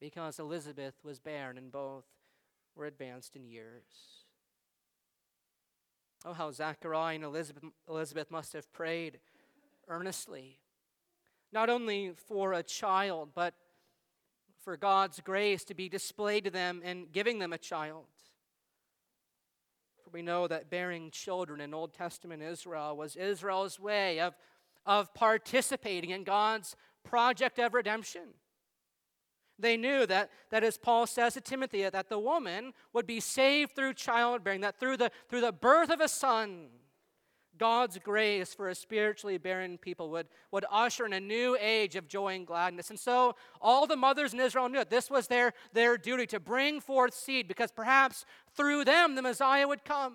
because 0.00 0.40
Elizabeth 0.40 0.94
was 1.04 1.20
barren 1.20 1.56
and 1.56 1.70
both 1.70 2.04
were 2.74 2.86
advanced 2.86 3.36
in 3.36 3.46
years. 3.46 4.24
Oh, 6.24 6.32
how 6.32 6.50
Zechariah 6.50 7.14
and 7.14 7.24
Elizabeth, 7.24 7.64
Elizabeth 7.88 8.30
must 8.30 8.52
have 8.52 8.72
prayed 8.72 9.20
earnestly, 9.88 10.58
not 11.52 11.70
only 11.70 12.12
for 12.16 12.52
a 12.52 12.62
child, 12.62 13.30
but 13.34 13.54
for 14.64 14.76
God's 14.76 15.20
grace 15.20 15.64
to 15.64 15.74
be 15.74 15.88
displayed 15.88 16.44
to 16.44 16.50
them 16.50 16.80
in 16.84 17.06
giving 17.12 17.38
them 17.38 17.52
a 17.52 17.58
child. 17.58 18.06
For 20.02 20.10
we 20.10 20.22
know 20.22 20.46
that 20.46 20.70
bearing 20.70 21.10
children 21.10 21.60
in 21.60 21.74
Old 21.74 21.92
Testament 21.94 22.42
Israel 22.42 22.96
was 22.96 23.16
Israel's 23.16 23.80
way 23.80 24.20
of, 24.20 24.34
of 24.86 25.12
participating 25.14 26.10
in 26.10 26.24
God's 26.24 26.76
project 27.04 27.58
of 27.58 27.74
redemption. 27.74 28.34
They 29.58 29.76
knew 29.76 30.06
that, 30.06 30.30
that, 30.50 30.64
as 30.64 30.78
Paul 30.78 31.06
says 31.06 31.34
to 31.34 31.40
Timothy, 31.40 31.88
that 31.88 32.08
the 32.08 32.18
woman 32.18 32.72
would 32.92 33.06
be 33.06 33.20
saved 33.20 33.76
through 33.76 33.94
childbearing, 33.94 34.62
that 34.62 34.80
through 34.80 34.96
the, 34.96 35.10
through 35.28 35.42
the 35.42 35.52
birth 35.52 35.90
of 35.90 36.00
a 36.00 36.08
son, 36.08 36.68
God's 37.62 37.96
grace 37.98 38.52
for 38.52 38.70
a 38.70 38.74
spiritually 38.74 39.38
barren 39.38 39.78
people 39.78 40.10
would, 40.10 40.26
would 40.50 40.64
usher 40.68 41.06
in 41.06 41.12
a 41.12 41.20
new 41.20 41.56
age 41.60 41.94
of 41.94 42.08
joy 42.08 42.34
and 42.34 42.44
gladness. 42.44 42.90
And 42.90 42.98
so 42.98 43.36
all 43.60 43.86
the 43.86 43.94
mothers 43.94 44.34
in 44.34 44.40
Israel 44.40 44.68
knew 44.68 44.80
it. 44.80 44.90
This 44.90 45.08
was 45.08 45.28
their, 45.28 45.54
their 45.72 45.96
duty 45.96 46.26
to 46.26 46.40
bring 46.40 46.80
forth 46.80 47.14
seed 47.14 47.46
because 47.46 47.70
perhaps 47.70 48.24
through 48.56 48.84
them 48.84 49.14
the 49.14 49.22
Messiah 49.22 49.68
would 49.68 49.84
come. 49.84 50.14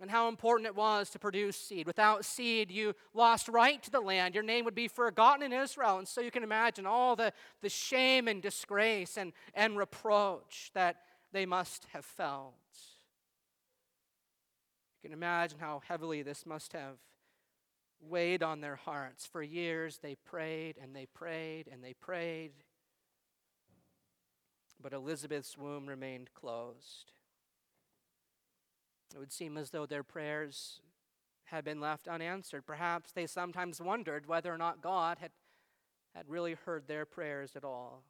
And 0.00 0.10
how 0.10 0.28
important 0.28 0.66
it 0.66 0.74
was 0.74 1.10
to 1.10 1.18
produce 1.18 1.58
seed. 1.58 1.86
Without 1.86 2.24
seed, 2.24 2.70
you 2.70 2.94
lost 3.12 3.50
right 3.50 3.82
to 3.82 3.90
the 3.90 4.00
land. 4.00 4.34
Your 4.34 4.42
name 4.42 4.64
would 4.64 4.74
be 4.74 4.88
forgotten 4.88 5.42
in 5.42 5.52
Israel. 5.52 5.98
And 5.98 6.08
so 6.08 6.22
you 6.22 6.30
can 6.30 6.42
imagine 6.42 6.86
all 6.86 7.16
the, 7.16 7.34
the 7.60 7.68
shame 7.68 8.28
and 8.28 8.40
disgrace 8.40 9.18
and, 9.18 9.34
and 9.52 9.76
reproach 9.76 10.70
that 10.72 11.02
they 11.32 11.44
must 11.44 11.86
have 11.92 12.06
felt. 12.06 12.54
You 15.02 15.08
can 15.08 15.16
imagine 15.16 15.58
how 15.58 15.82
heavily 15.88 16.22
this 16.22 16.44
must 16.44 16.74
have 16.74 16.96
weighed 18.00 18.42
on 18.42 18.60
their 18.60 18.76
hearts. 18.76 19.26
For 19.26 19.42
years 19.42 19.98
they 20.02 20.14
prayed 20.14 20.76
and 20.80 20.94
they 20.94 21.06
prayed 21.06 21.68
and 21.72 21.82
they 21.82 21.94
prayed, 21.94 22.52
but 24.82 24.92
Elizabeth's 24.92 25.56
womb 25.56 25.86
remained 25.86 26.34
closed. 26.34 27.12
It 29.14 29.18
would 29.18 29.32
seem 29.32 29.56
as 29.56 29.70
though 29.70 29.86
their 29.86 30.02
prayers 30.02 30.80
had 31.44 31.64
been 31.64 31.80
left 31.80 32.06
unanswered. 32.06 32.66
Perhaps 32.66 33.12
they 33.12 33.26
sometimes 33.26 33.80
wondered 33.80 34.26
whether 34.26 34.52
or 34.52 34.58
not 34.58 34.82
God 34.82 35.18
had, 35.18 35.32
had 36.14 36.28
really 36.28 36.54
heard 36.54 36.86
their 36.86 37.04
prayers 37.04 37.52
at 37.56 37.64
all. 37.64 38.04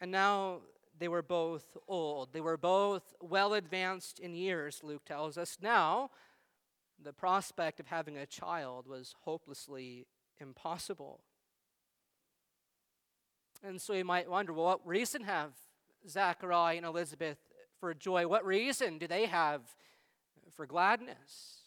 And 0.00 0.10
now 0.10 0.62
they 0.98 1.08
were 1.08 1.22
both 1.22 1.76
old. 1.88 2.32
They 2.32 2.40
were 2.40 2.56
both 2.56 3.14
well 3.20 3.54
advanced 3.54 4.18
in 4.18 4.34
years, 4.34 4.80
Luke 4.82 5.04
tells 5.04 5.36
us. 5.36 5.58
Now, 5.60 6.10
the 7.02 7.12
prospect 7.12 7.80
of 7.80 7.88
having 7.88 8.16
a 8.16 8.26
child 8.26 8.86
was 8.86 9.14
hopelessly 9.22 10.06
impossible. 10.40 11.20
And 13.62 13.80
so 13.80 13.94
you 13.94 14.04
might 14.04 14.30
wonder 14.30 14.52
well, 14.52 14.66
what 14.66 14.86
reason 14.86 15.22
have 15.22 15.52
Zechariah 16.08 16.76
and 16.76 16.86
Elizabeth 16.86 17.38
for 17.80 17.94
joy? 17.94 18.26
What 18.26 18.44
reason 18.44 18.98
do 18.98 19.06
they 19.06 19.26
have 19.26 19.62
for 20.52 20.66
gladness? 20.66 21.60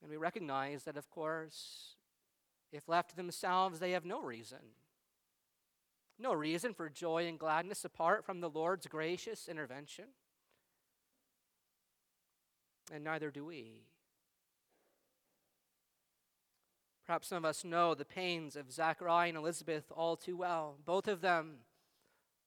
And 0.00 0.10
we 0.10 0.16
recognize 0.16 0.84
that, 0.84 0.96
of 0.96 1.10
course, 1.10 1.96
if 2.72 2.88
left 2.88 3.10
to 3.10 3.16
themselves, 3.16 3.78
they 3.78 3.90
have 3.90 4.04
no 4.04 4.22
reason. 4.22 4.58
No 6.18 6.32
reason 6.32 6.74
for 6.74 6.88
joy 6.88 7.26
and 7.28 7.38
gladness 7.38 7.84
apart 7.84 8.24
from 8.24 8.40
the 8.40 8.50
Lord's 8.50 8.86
gracious 8.86 9.48
intervention. 9.48 10.06
And 12.92 13.04
neither 13.04 13.30
do 13.30 13.44
we. 13.44 13.82
Perhaps 17.06 17.28
some 17.28 17.38
of 17.38 17.44
us 17.44 17.64
know 17.64 17.94
the 17.94 18.04
pains 18.04 18.56
of 18.56 18.72
Zechariah 18.72 19.28
and 19.28 19.38
Elizabeth 19.38 19.84
all 19.94 20.16
too 20.16 20.36
well. 20.36 20.76
Both 20.84 21.08
of 21.08 21.20
them 21.20 21.58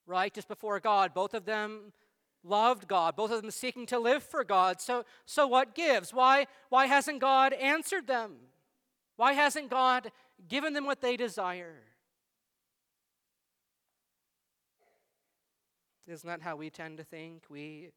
righteous 0.05 0.45
before 0.45 0.79
God, 0.79 1.13
both 1.13 1.33
of 1.33 1.45
them 1.45 1.93
loved 2.43 2.87
God, 2.87 3.15
both 3.15 3.31
of 3.31 3.41
them 3.41 3.51
seeking 3.51 3.85
to 3.87 3.99
live 3.99 4.21
for 4.21 4.43
God. 4.43 4.81
So, 4.81 5.05
so 5.25 5.47
what 5.47 5.75
gives? 5.75 6.13
Why, 6.13 6.47
why 6.69 6.87
hasn't 6.87 7.19
God 7.19 7.53
answered 7.53 8.07
them? 8.07 8.35
Why 9.15 9.33
hasn't 9.33 9.69
God 9.69 10.11
given 10.47 10.73
them 10.73 10.85
what 10.85 11.01
they 11.01 11.17
desire? 11.17 11.83
Isn't 16.11 16.27
that 16.27 16.41
how 16.41 16.57
we 16.57 16.69
tend 16.69 16.97
to 16.97 17.03
think? 17.05 17.43
We, 17.49 17.89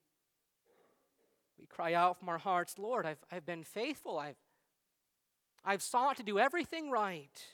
we 1.58 1.66
cry 1.66 1.94
out 1.94 2.18
from 2.18 2.28
our 2.28 2.38
hearts, 2.38 2.78
Lord, 2.78 3.06
I've, 3.06 3.18
I've 3.32 3.44
been 3.44 3.64
faithful. 3.64 4.18
I've, 4.18 4.36
I've 5.64 5.82
sought 5.82 6.16
to 6.18 6.22
do 6.22 6.38
everything 6.38 6.90
right. 6.90 7.44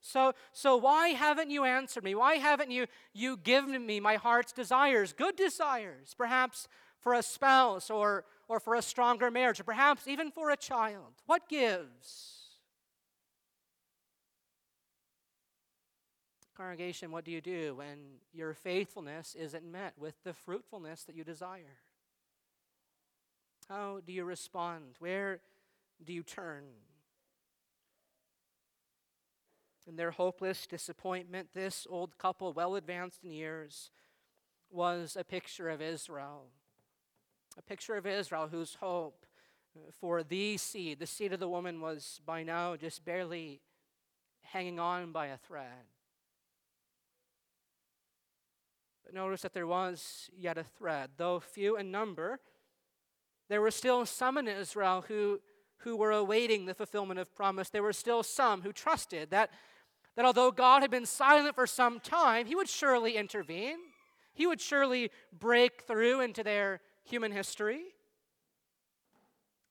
So, 0.00 0.34
so 0.52 0.76
why 0.76 1.08
haven't 1.08 1.50
you 1.50 1.64
answered 1.64 2.04
me? 2.04 2.14
Why 2.14 2.34
haven't 2.34 2.70
you, 2.70 2.86
you 3.12 3.36
given 3.36 3.84
me 3.84 3.98
my 3.98 4.14
heart's 4.14 4.52
desires, 4.52 5.12
good 5.12 5.34
desires, 5.34 6.14
perhaps 6.16 6.68
for 7.00 7.14
a 7.14 7.22
spouse 7.22 7.90
or, 7.90 8.24
or 8.48 8.60
for 8.60 8.76
a 8.76 8.82
stronger 8.82 9.30
marriage, 9.30 9.58
or 9.58 9.64
perhaps 9.64 10.06
even 10.06 10.30
for 10.30 10.50
a 10.50 10.56
child? 10.56 11.14
What 11.26 11.48
gives? 11.48 12.45
Congregation, 16.56 17.10
what 17.10 17.24
do 17.24 17.30
you 17.30 17.42
do 17.42 17.74
when 17.74 17.98
your 18.32 18.54
faithfulness 18.54 19.34
isn't 19.38 19.70
met 19.70 19.92
with 19.98 20.14
the 20.24 20.32
fruitfulness 20.32 21.04
that 21.04 21.14
you 21.14 21.22
desire? 21.22 21.80
How 23.68 24.00
do 24.06 24.12
you 24.12 24.24
respond? 24.24 24.94
Where 24.98 25.40
do 26.02 26.14
you 26.14 26.22
turn? 26.22 26.64
In 29.86 29.96
their 29.96 30.12
hopeless 30.12 30.66
disappointment, 30.66 31.48
this 31.52 31.86
old 31.90 32.16
couple, 32.16 32.52
well 32.54 32.74
advanced 32.74 33.22
in 33.22 33.32
years, 33.32 33.90
was 34.70 35.16
a 35.18 35.24
picture 35.24 35.68
of 35.68 35.82
Israel. 35.82 36.46
A 37.58 37.62
picture 37.62 37.96
of 37.96 38.06
Israel 38.06 38.48
whose 38.48 38.76
hope 38.76 39.26
for 40.00 40.22
the 40.22 40.56
seed, 40.56 41.00
the 41.00 41.06
seed 41.06 41.34
of 41.34 41.40
the 41.40 41.48
woman, 41.48 41.82
was 41.82 42.20
by 42.24 42.42
now 42.42 42.76
just 42.76 43.04
barely 43.04 43.60
hanging 44.42 44.80
on 44.80 45.12
by 45.12 45.26
a 45.26 45.36
thread. 45.36 45.84
But 49.06 49.14
notice 49.14 49.42
that 49.42 49.54
there 49.54 49.68
was 49.68 50.28
yet 50.36 50.58
a 50.58 50.64
thread. 50.64 51.10
Though 51.16 51.38
few 51.38 51.76
in 51.76 51.92
number, 51.92 52.40
there 53.48 53.60
were 53.60 53.70
still 53.70 54.04
some 54.04 54.36
in 54.36 54.48
Israel 54.48 55.04
who, 55.06 55.40
who 55.78 55.96
were 55.96 56.10
awaiting 56.10 56.66
the 56.66 56.74
fulfillment 56.74 57.20
of 57.20 57.32
promise. 57.32 57.70
There 57.70 57.84
were 57.84 57.92
still 57.92 58.24
some 58.24 58.62
who 58.62 58.72
trusted 58.72 59.30
that, 59.30 59.50
that 60.16 60.24
although 60.24 60.50
God 60.50 60.82
had 60.82 60.90
been 60.90 61.06
silent 61.06 61.54
for 61.54 61.68
some 61.68 62.00
time, 62.00 62.46
He 62.46 62.56
would 62.56 62.68
surely 62.68 63.16
intervene. 63.16 63.78
He 64.34 64.44
would 64.44 64.60
surely 64.60 65.12
break 65.32 65.82
through 65.82 66.20
into 66.20 66.42
their 66.42 66.80
human 67.04 67.30
history. 67.30 67.84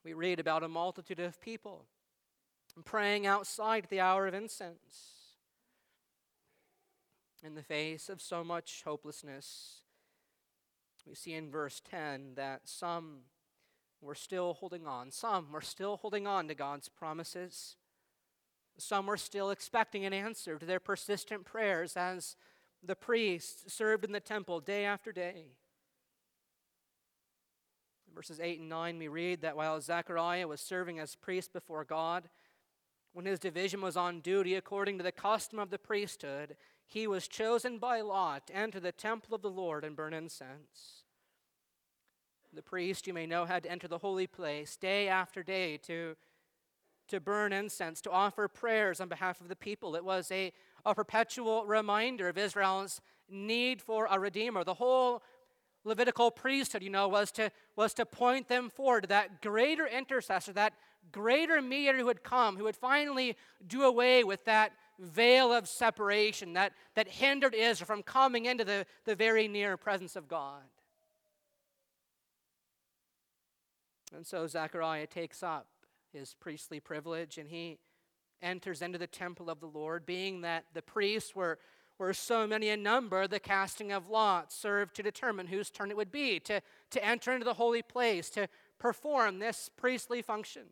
We 0.05 0.13
read 0.13 0.39
about 0.39 0.63
a 0.63 0.69
multitude 0.69 1.19
of 1.19 1.41
people 1.41 1.83
praying 2.85 3.27
outside 3.27 3.87
the 3.89 3.99
hour 3.99 4.27
of 4.27 4.33
incense 4.33 5.14
in 7.45 7.53
the 7.53 7.63
face 7.63 8.09
of 8.09 8.21
so 8.21 8.43
much 8.43 8.81
hopelessness. 8.83 9.81
We 11.05 11.13
see 11.13 11.33
in 11.33 11.51
verse 11.51 11.81
10 11.89 12.33
that 12.35 12.61
some 12.65 13.19
were 14.01 14.15
still 14.15 14.55
holding 14.55 14.87
on. 14.87 15.11
Some 15.11 15.51
were 15.51 15.61
still 15.61 15.97
holding 15.97 16.25
on 16.25 16.47
to 16.47 16.55
God's 16.55 16.89
promises. 16.89 17.75
Some 18.77 19.05
were 19.05 19.17
still 19.17 19.51
expecting 19.51 20.05
an 20.05 20.13
answer 20.13 20.57
to 20.57 20.65
their 20.65 20.79
persistent 20.79 21.45
prayers 21.45 21.95
as 21.95 22.35
the 22.83 22.95
priests 22.95 23.71
served 23.71 24.03
in 24.03 24.11
the 24.11 24.19
temple 24.19 24.59
day 24.59 24.85
after 24.85 25.11
day. 25.11 25.45
In 28.07 28.15
verses 28.15 28.39
8 28.39 28.59
and 28.59 28.69
9, 28.69 28.97
we 28.97 29.07
read 29.07 29.41
that 29.41 29.55
while 29.55 29.79
Zechariah 29.79 30.47
was 30.47 30.61
serving 30.61 30.99
as 30.99 31.15
priest 31.15 31.53
before 31.53 31.83
God, 31.83 32.27
when 33.15 33.25
his 33.25 33.39
division 33.39 33.79
was 33.79 33.95
on 33.95 34.19
duty 34.19 34.55
according 34.55 34.97
to 34.97 35.03
the 35.03 35.11
custom 35.11 35.57
of 35.57 35.69
the 35.69 35.79
priesthood, 35.79 36.57
he 36.85 37.07
was 37.07 37.29
chosen 37.29 37.77
by 37.77 38.01
lot 38.01 38.47
to 38.47 38.53
enter 38.53 38.77
the 38.77 38.91
temple 38.91 39.33
of 39.33 39.41
the 39.41 39.49
Lord 39.49 39.85
and 39.85 39.95
burn 39.95 40.13
incense. 40.13 41.05
The 42.53 42.61
priest, 42.61 43.07
you 43.07 43.13
may 43.13 43.25
know, 43.25 43.45
had 43.45 43.63
to 43.63 43.71
enter 43.71 43.87
the 43.87 43.99
holy 43.99 44.27
place 44.27 44.75
day 44.75 45.07
after 45.07 45.43
day 45.43 45.77
to, 45.83 46.17
to 47.07 47.21
burn 47.21 47.53
incense, 47.53 48.01
to 48.01 48.11
offer 48.11 48.49
prayers 48.49 48.99
on 48.99 49.07
behalf 49.07 49.39
of 49.39 49.47
the 49.47 49.55
people. 49.55 49.95
It 49.95 50.03
was 50.03 50.29
a, 50.29 50.51
a 50.85 50.93
perpetual 50.93 51.65
reminder 51.65 52.27
of 52.27 52.37
Israel's 52.37 52.99
need 53.29 53.81
for 53.81 54.09
a 54.11 54.19
redeemer. 54.19 54.65
The 54.65 54.73
whole 54.73 55.23
Levitical 55.85 56.31
priesthood, 56.31 56.81
you 56.81 56.89
know, 56.89 57.07
was 57.07 57.31
to, 57.31 57.51
was 57.75 57.93
to 57.93 58.07
point 58.07 58.47
them 58.47 58.71
forward 58.71 59.01
to 59.01 59.07
that 59.07 59.39
greater 59.39 59.85
intercessor, 59.85 60.51
that 60.51 60.73
greater 61.11 61.61
mediator 61.61 61.97
who 61.97 62.05
would 62.05 62.23
come, 62.23 62.57
who 62.57 62.63
would 62.65 62.75
finally 62.75 63.35
do 63.67 63.83
away 63.83 64.23
with 64.23 64.45
that 64.45 64.73
veil 64.99 65.51
of 65.51 65.67
separation 65.67 66.53
that, 66.53 66.73
that 66.95 67.07
hindered 67.07 67.53
Israel 67.53 67.85
from 67.85 68.03
coming 68.03 68.45
into 68.45 68.63
the, 68.63 68.85
the 69.05 69.15
very 69.15 69.47
near 69.47 69.77
presence 69.77 70.15
of 70.15 70.27
God. 70.27 70.63
And 74.15 74.25
so 74.25 74.47
Zechariah 74.47 75.07
takes 75.07 75.43
up 75.43 75.67
his 76.13 76.33
priestly 76.39 76.79
privilege 76.79 77.37
and 77.37 77.49
he 77.49 77.77
enters 78.41 78.81
into 78.81 78.97
the 78.97 79.07
temple 79.07 79.49
of 79.49 79.59
the 79.59 79.67
Lord, 79.67 80.05
being 80.05 80.41
that 80.41 80.65
the 80.73 80.81
priests 80.81 81.35
were, 81.35 81.57
were 81.97 82.13
so 82.13 82.47
many 82.47 82.69
in 82.69 82.83
number, 82.83 83.27
the 83.27 83.39
casting 83.39 83.91
of 83.91 84.09
lots 84.09 84.55
served 84.55 84.95
to 84.95 85.03
determine 85.03 85.47
whose 85.47 85.69
turn 85.69 85.91
it 85.91 85.97
would 85.97 86.11
be 86.11 86.39
to, 86.41 86.61
to 86.91 87.05
enter 87.05 87.33
into 87.33 87.45
the 87.45 87.55
holy 87.55 87.81
place, 87.81 88.29
to 88.31 88.47
perform 88.79 89.39
this 89.39 89.69
priestly 89.75 90.21
function. 90.21 90.63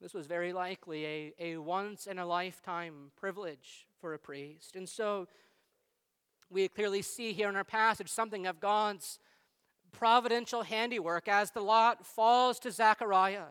This 0.00 0.14
was 0.14 0.26
very 0.26 0.52
likely 0.52 1.06
a, 1.06 1.34
a 1.38 1.56
once 1.56 2.06
in 2.06 2.18
a 2.18 2.26
lifetime 2.26 3.10
privilege 3.16 3.86
for 4.00 4.12
a 4.14 4.18
priest. 4.18 4.76
And 4.76 4.88
so 4.88 5.28
we 6.50 6.68
clearly 6.68 7.02
see 7.02 7.32
here 7.32 7.48
in 7.48 7.56
our 7.56 7.64
passage 7.64 8.08
something 8.08 8.46
of 8.46 8.60
God's 8.60 9.18
providential 9.92 10.62
handiwork 10.62 11.28
as 11.28 11.52
the 11.52 11.60
lot 11.60 12.04
falls 12.04 12.58
to 12.60 12.70
Zechariah, 12.70 13.46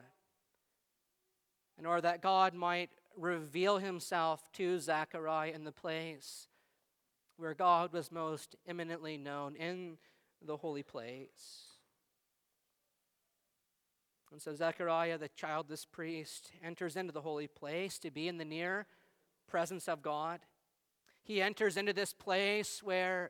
in 1.79 1.85
order 1.85 2.01
that 2.01 2.21
God 2.21 2.53
might 2.53 2.89
reveal 3.17 3.77
himself 3.77 4.51
to 4.53 4.79
Zechariah 4.79 5.51
in 5.51 5.63
the 5.63 5.71
place 5.71 6.47
where 7.37 7.53
God 7.53 7.93
was 7.93 8.11
most 8.11 8.55
eminently 8.67 9.17
known 9.17 9.55
in 9.55 9.97
the 10.41 10.57
holy 10.57 10.83
place. 10.83 11.72
And 14.33 14.41
so 14.41 14.55
Zechariah, 14.55 15.19
the 15.19 15.29
childless 15.29 15.85
priest, 15.85 16.49
enters 16.63 16.95
into 16.95 17.13
the 17.13 17.21
holy 17.21 17.45
place 17.45 17.99
to 17.99 18.09
be 18.09 18.27
in 18.27 18.39
the 18.39 18.43
near 18.43 18.87
presence 19.47 19.87
of 19.87 20.01
God. 20.01 20.39
He 21.21 21.39
enters 21.39 21.77
into 21.77 21.93
this 21.93 22.13
place 22.13 22.81
where 22.81 23.29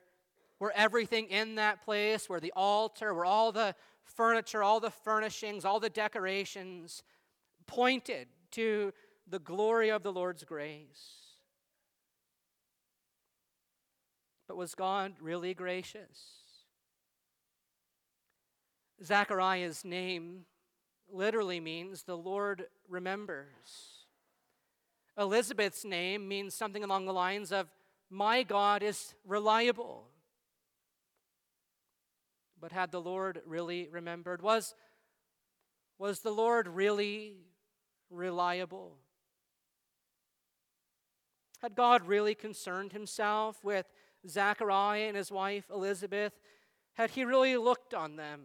where 0.60 0.72
everything 0.78 1.28
in 1.28 1.56
that 1.56 1.84
place, 1.84 2.30
where 2.30 2.39
the 2.39 2.54
altar, 2.56 3.13
where 3.13 3.26
all 3.26 3.52
the 3.52 3.76
furniture, 4.06 4.63
all 4.63 4.80
the 4.80 4.92
furnishings, 4.92 5.66
all 5.66 5.82
the 5.82 5.89
decorations 5.89 7.04
pointed 7.68 8.30
to 8.52 8.94
the 9.28 9.39
glory 9.39 9.89
of 9.89 10.04
the 10.04 10.12
Lord's 10.13 10.46
grace. 10.46 11.16
But 14.48 14.56
was 14.56 14.74
God 14.74 15.16
really 15.20 15.54
gracious? 15.54 16.38
Zechariah's 19.04 19.84
name 19.84 20.46
literally 21.13 21.60
means 21.60 22.04
the 22.04 22.17
Lord 22.17 22.65
remembers. 22.89 24.06
Elizabeth's 25.17 25.86
name 25.86 26.28
means 26.28 26.56
something 26.56 26.84
along 26.84 27.06
the 27.06 27.13
lines 27.13 27.52
of, 27.52 27.67
My 28.10 28.43
God 28.43 28.82
is 28.84 29.13
reliable. 29.26 30.08
But 32.60 32.71
had 32.71 32.91
the 32.91 33.02
Lord 33.02 33.41
really 33.45 33.89
remembered? 33.91 34.41
Was, 34.41 34.73
was 35.99 36.21
the 36.21 36.32
Lord 36.32 36.67
really 36.67 37.38
reliable? 38.10 38.97
Had 41.62 41.76
God 41.76 42.08
really 42.08 42.36
concerned 42.36 42.91
himself 42.91 43.63
with 43.63 43.86
Zechariah 44.28 45.08
and 45.08 45.17
his 45.17 45.32
wife 45.32 45.65
Elizabeth? 45.69 46.34
Had 46.93 47.12
he 47.12 47.23
really 47.23 47.58
looked 47.58 47.93
on 47.93 48.15
them? 48.15 48.41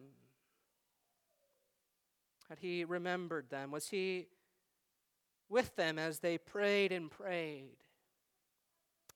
Had 2.48 2.58
he 2.61 2.84
remembered 2.84 3.50
them? 3.50 3.70
Was 3.70 3.88
he 3.88 4.28
with 5.48 5.74
them 5.76 5.98
as 5.98 6.20
they 6.20 6.38
prayed 6.38 6.92
and 6.92 7.11
prayed 7.11 7.76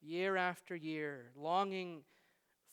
year 0.02 0.36
after 0.36 0.74
year, 0.74 1.30
longing 1.36 2.02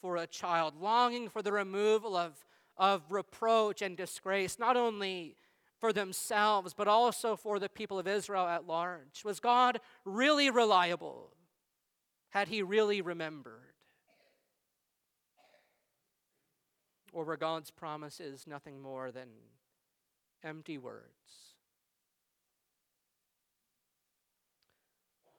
for 0.01 0.17
a 0.17 0.27
child, 0.27 0.75
longing 0.79 1.29
for 1.29 1.41
the 1.41 1.51
removal 1.51 2.15
of, 2.15 2.45
of 2.77 3.03
reproach 3.09 3.81
and 3.81 3.95
disgrace, 3.95 4.57
not 4.57 4.75
only 4.75 5.35
for 5.79 5.93
themselves, 5.93 6.73
but 6.73 6.87
also 6.87 7.35
for 7.35 7.59
the 7.59 7.69
people 7.69 7.99
of 7.99 8.07
Israel 8.07 8.47
at 8.47 8.67
large? 8.67 9.23
Was 9.23 9.39
God 9.39 9.79
really 10.05 10.49
reliable? 10.49 11.33
Had 12.29 12.47
he 12.47 12.61
really 12.61 13.01
remembered? 13.01 13.73
Or 17.11 17.23
were 17.23 17.37
God's 17.37 17.71
promises 17.71 18.45
nothing 18.45 18.81
more 18.81 19.11
than 19.11 19.29
empty 20.43 20.77
words? 20.77 21.05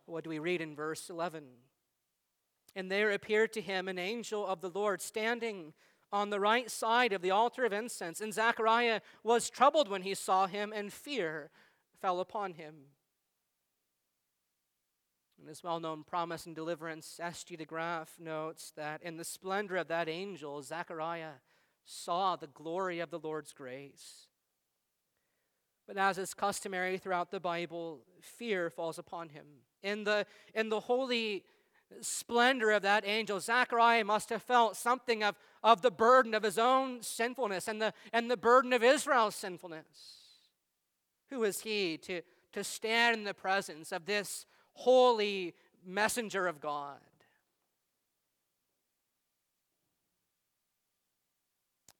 What 0.06 0.24
do 0.24 0.30
we 0.30 0.38
read 0.38 0.60
in 0.60 0.74
verse 0.74 1.08
11? 1.08 1.44
And 2.74 2.90
there 2.90 3.10
appeared 3.10 3.52
to 3.54 3.60
him 3.60 3.88
an 3.88 3.98
angel 3.98 4.46
of 4.46 4.60
the 4.60 4.70
Lord 4.70 5.00
standing 5.00 5.72
on 6.12 6.30
the 6.30 6.40
right 6.40 6.70
side 6.70 7.12
of 7.12 7.22
the 7.22 7.30
altar 7.30 7.64
of 7.64 7.72
incense. 7.72 8.20
And 8.20 8.34
Zechariah 8.34 9.00
was 9.22 9.50
troubled 9.50 9.88
when 9.88 10.02
he 10.02 10.14
saw 10.14 10.46
him, 10.46 10.72
and 10.74 10.92
fear 10.92 11.50
fell 12.00 12.20
upon 12.20 12.54
him. 12.54 12.74
In 15.38 15.46
this 15.46 15.62
well 15.62 15.80
known 15.80 16.04
promise 16.04 16.44
and 16.46 16.54
deliverance, 16.54 17.18
S.G. 17.22 17.56
de 17.56 17.64
Graaf 17.64 18.16
notes 18.20 18.72
that 18.76 19.02
in 19.02 19.16
the 19.16 19.24
splendor 19.24 19.76
of 19.76 19.88
that 19.88 20.08
angel, 20.08 20.62
Zechariah 20.62 21.38
saw 21.84 22.36
the 22.36 22.46
glory 22.46 23.00
of 23.00 23.10
the 23.10 23.18
Lord's 23.18 23.52
grace. 23.52 24.26
But 25.90 25.98
as 25.98 26.18
is 26.18 26.34
customary 26.34 26.98
throughout 26.98 27.32
the 27.32 27.40
Bible, 27.40 28.02
fear 28.20 28.70
falls 28.70 28.96
upon 28.96 29.30
him. 29.30 29.44
In 29.82 30.04
the, 30.04 30.24
in 30.54 30.68
the 30.68 30.78
holy 30.78 31.42
splendor 32.00 32.70
of 32.70 32.82
that 32.82 33.04
angel, 33.04 33.40
Zechariah 33.40 34.04
must 34.04 34.30
have 34.30 34.40
felt 34.40 34.76
something 34.76 35.24
of, 35.24 35.34
of 35.64 35.82
the 35.82 35.90
burden 35.90 36.32
of 36.32 36.44
his 36.44 36.58
own 36.58 37.02
sinfulness 37.02 37.66
and 37.66 37.82
the, 37.82 37.92
and 38.12 38.30
the 38.30 38.36
burden 38.36 38.72
of 38.72 38.84
Israel's 38.84 39.34
sinfulness. 39.34 40.28
Who 41.30 41.42
is 41.42 41.62
he 41.62 41.98
to, 42.02 42.22
to 42.52 42.62
stand 42.62 43.16
in 43.16 43.24
the 43.24 43.34
presence 43.34 43.90
of 43.90 44.06
this 44.06 44.46
holy 44.74 45.56
messenger 45.84 46.46
of 46.46 46.60
God? 46.60 47.00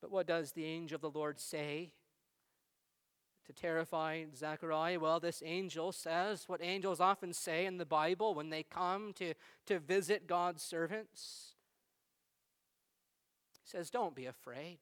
But 0.01 0.13
what 0.13 0.29
does 0.29 0.53
the 0.53 0.65
angel 0.65 0.95
of 0.95 1.01
the 1.01 1.11
Lord 1.11 1.41
say 1.41 1.91
to 3.51 3.61
terrify 3.61 4.25
Zechariah? 4.37 5.01
Well, 5.01 5.21
this 5.21 5.43
angel 5.45 5.93
says 5.93 6.45
what 6.47 6.63
angels 6.63 7.01
often 7.01 7.33
say 7.33 7.67
in 7.67 7.79
the 7.79 7.87
Bible 7.87 8.35
when 8.35 8.51
they 8.51 8.63
come 8.63 9.13
to, 9.15 9.35
to 9.67 9.79
visit 9.79 10.27
God's 10.27 10.63
servants. 10.63 11.55
He 13.65 13.69
says, 13.69 13.91
Don't 13.91 14.15
be 14.15 14.27
afraid. 14.27 14.79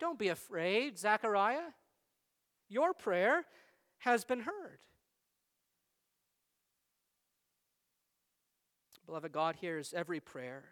Don't 0.00 0.18
be 0.18 0.28
afraid, 0.28 0.98
Zechariah. 0.98 1.72
Your 2.68 2.92
prayer 2.92 3.44
has 3.98 4.24
been 4.24 4.40
heard. 4.40 4.80
Beloved, 9.06 9.32
God 9.32 9.56
hears 9.60 9.94
every 9.94 10.18
prayer 10.18 10.64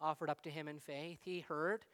offered 0.00 0.28
up 0.28 0.42
to 0.42 0.50
Him 0.50 0.68
in 0.68 0.80
faith. 0.80 1.20
He 1.22 1.40
heard 1.40 1.84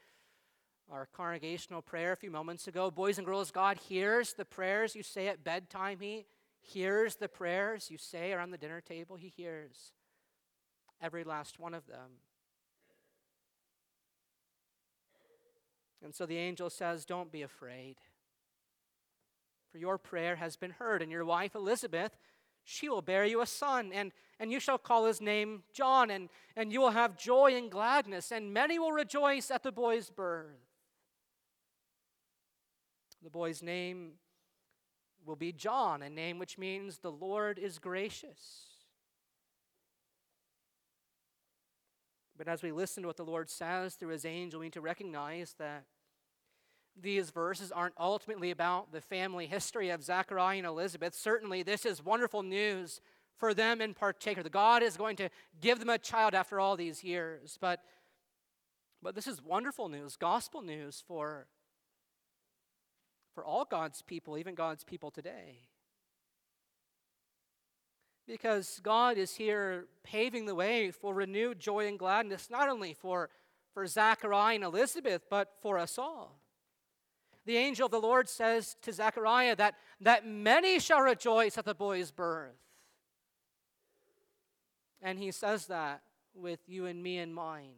our 0.90 1.08
congregational 1.14 1.82
prayer 1.82 2.12
a 2.12 2.16
few 2.16 2.30
moments 2.30 2.68
ago. 2.68 2.90
Boys 2.90 3.18
and 3.18 3.26
girls, 3.26 3.50
God 3.50 3.78
hears 3.88 4.34
the 4.34 4.44
prayers 4.44 4.94
you 4.94 5.02
say 5.02 5.28
at 5.28 5.44
bedtime. 5.44 5.98
He 6.00 6.26
hears 6.60 7.16
the 7.16 7.28
prayers 7.28 7.90
you 7.90 7.98
say 7.98 8.32
around 8.32 8.50
the 8.50 8.58
dinner 8.58 8.80
table. 8.80 9.16
He 9.16 9.28
hears 9.28 9.92
every 11.00 11.24
last 11.24 11.58
one 11.58 11.74
of 11.74 11.86
them. 11.86 12.20
And 16.04 16.14
so 16.14 16.26
the 16.26 16.36
angel 16.36 16.70
says, 16.70 17.04
Don't 17.04 17.30
be 17.30 17.42
afraid. 17.42 17.96
For 19.70 19.78
your 19.78 19.98
prayer 19.98 20.36
has 20.36 20.56
been 20.56 20.72
heard, 20.72 21.00
and 21.00 21.10
your 21.10 21.24
wife 21.24 21.54
Elizabeth, 21.54 22.12
she 22.64 22.88
will 22.88 23.02
bear 23.02 23.24
you 23.24 23.40
a 23.40 23.46
son, 23.46 23.90
and, 23.92 24.12
and 24.38 24.52
you 24.52 24.60
shall 24.60 24.78
call 24.78 25.06
his 25.06 25.20
name 25.20 25.62
John, 25.72 26.10
and, 26.10 26.28
and 26.56 26.72
you 26.72 26.80
will 26.80 26.90
have 26.90 27.16
joy 27.16 27.54
and 27.56 27.70
gladness, 27.70 28.30
and 28.30 28.52
many 28.52 28.78
will 28.78 28.92
rejoice 28.92 29.50
at 29.50 29.62
the 29.62 29.72
boy's 29.72 30.10
birth. 30.10 30.71
The 33.22 33.30
boy's 33.30 33.62
name 33.62 34.12
will 35.24 35.36
be 35.36 35.52
John, 35.52 36.02
a 36.02 36.10
name 36.10 36.38
which 36.38 36.58
means 36.58 36.98
the 36.98 37.12
Lord 37.12 37.58
is 37.58 37.78
gracious. 37.78 38.66
But 42.36 42.48
as 42.48 42.62
we 42.62 42.72
listen 42.72 43.02
to 43.02 43.06
what 43.06 43.16
the 43.16 43.24
Lord 43.24 43.48
says 43.48 43.94
through 43.94 44.08
his 44.08 44.24
angel, 44.24 44.60
we 44.60 44.66
need 44.66 44.72
to 44.72 44.80
recognize 44.80 45.54
that 45.58 45.84
these 47.00 47.30
verses 47.30 47.70
aren't 47.70 47.94
ultimately 47.98 48.50
about 48.50 48.92
the 48.92 49.00
family 49.00 49.46
history 49.46 49.90
of 49.90 50.02
Zechariah 50.02 50.58
and 50.58 50.66
Elizabeth. 50.66 51.14
Certainly, 51.14 51.62
this 51.62 51.86
is 51.86 52.04
wonderful 52.04 52.42
news 52.42 53.00
for 53.38 53.54
them 53.54 53.80
in 53.80 53.94
particular. 53.94 54.48
God 54.48 54.82
is 54.82 54.96
going 54.96 55.16
to 55.16 55.28
give 55.60 55.78
them 55.78 55.88
a 55.88 55.98
child 55.98 56.34
after 56.34 56.58
all 56.58 56.76
these 56.76 57.04
years. 57.04 57.58
But, 57.60 57.80
but 59.00 59.14
this 59.14 59.26
is 59.26 59.40
wonderful 59.40 59.88
news, 59.88 60.16
gospel 60.16 60.62
news 60.62 61.02
for 61.06 61.46
for 63.34 63.44
all 63.44 63.64
God's 63.64 64.02
people, 64.02 64.38
even 64.38 64.54
God's 64.54 64.84
people 64.84 65.10
today. 65.10 65.68
Because 68.26 68.80
God 68.82 69.18
is 69.18 69.34
here 69.34 69.86
paving 70.04 70.46
the 70.46 70.54
way 70.54 70.90
for 70.90 71.14
renewed 71.14 71.58
joy 71.58 71.86
and 71.88 71.98
gladness, 71.98 72.48
not 72.50 72.68
only 72.68 72.94
for, 72.94 73.30
for 73.74 73.86
Zechariah 73.86 74.54
and 74.54 74.64
Elizabeth, 74.64 75.22
but 75.28 75.52
for 75.60 75.78
us 75.78 75.98
all. 75.98 76.38
The 77.44 77.56
angel 77.56 77.86
of 77.86 77.92
the 77.92 78.00
Lord 78.00 78.28
says 78.28 78.76
to 78.82 78.92
Zechariah 78.92 79.56
that, 79.56 79.74
that 80.00 80.26
many 80.26 80.78
shall 80.78 81.00
rejoice 81.00 81.58
at 81.58 81.64
the 81.64 81.74
boy's 81.74 82.12
birth. 82.12 82.54
And 85.00 85.18
he 85.18 85.32
says 85.32 85.66
that 85.66 86.02
with 86.34 86.60
you 86.68 86.86
and 86.86 87.02
me 87.02 87.18
in 87.18 87.34
mind. 87.34 87.74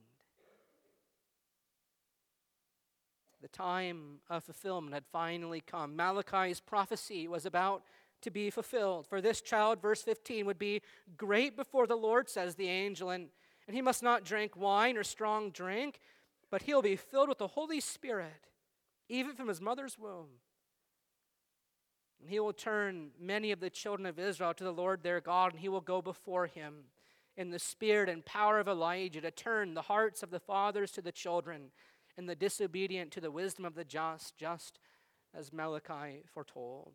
The 3.40 3.43
time 3.54 4.18
of 4.28 4.44
fulfillment 4.44 4.94
had 4.94 5.04
finally 5.12 5.62
come. 5.64 5.96
Malachi's 5.96 6.60
prophecy 6.60 7.28
was 7.28 7.46
about 7.46 7.82
to 8.22 8.30
be 8.30 8.50
fulfilled. 8.50 9.06
For 9.06 9.20
this 9.20 9.40
child, 9.40 9.80
verse 9.80 10.02
15, 10.02 10.44
would 10.46 10.58
be 10.58 10.82
great 11.16 11.56
before 11.56 11.86
the 11.86 11.96
Lord, 11.96 12.28
says 12.28 12.54
the 12.54 12.68
angel, 12.68 13.10
and, 13.10 13.28
and 13.66 13.76
he 13.76 13.82
must 13.82 14.02
not 14.02 14.24
drink 14.24 14.56
wine 14.56 14.96
or 14.96 15.04
strong 15.04 15.50
drink, 15.50 16.00
but 16.50 16.62
he'll 16.62 16.82
be 16.82 16.96
filled 16.96 17.28
with 17.28 17.38
the 17.38 17.48
Holy 17.48 17.80
Spirit, 17.80 18.48
even 19.08 19.34
from 19.34 19.48
his 19.48 19.60
mother's 19.60 19.98
womb. 19.98 20.28
And 22.20 22.30
he 22.30 22.40
will 22.40 22.52
turn 22.52 23.10
many 23.20 23.52
of 23.52 23.60
the 23.60 23.70
children 23.70 24.06
of 24.06 24.18
Israel 24.18 24.54
to 24.54 24.64
the 24.64 24.72
Lord 24.72 25.02
their 25.02 25.20
God, 25.20 25.52
and 25.52 25.60
he 25.60 25.68
will 25.68 25.80
go 25.80 26.02
before 26.02 26.46
him 26.46 26.84
in 27.36 27.50
the 27.50 27.58
spirit 27.58 28.08
and 28.08 28.24
power 28.24 28.58
of 28.58 28.68
Elijah 28.68 29.20
to 29.20 29.30
turn 29.30 29.74
the 29.74 29.82
hearts 29.82 30.22
of 30.22 30.30
the 30.30 30.40
fathers 30.40 30.90
to 30.92 31.02
the 31.02 31.12
children 31.12 31.70
and 32.16 32.28
the 32.28 32.34
disobedient 32.34 33.10
to 33.12 33.20
the 33.20 33.30
wisdom 33.30 33.64
of 33.64 33.74
the 33.74 33.84
just, 33.84 34.36
just 34.36 34.78
as 35.36 35.52
Malachi 35.52 36.22
foretold. 36.32 36.92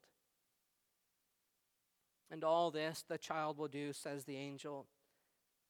And 2.32 2.44
all 2.44 2.72
this 2.72 3.04
the 3.08 3.18
child 3.18 3.58
will 3.58 3.68
do, 3.68 3.92
says 3.92 4.26
the 4.26 4.38
angel, 4.38 4.86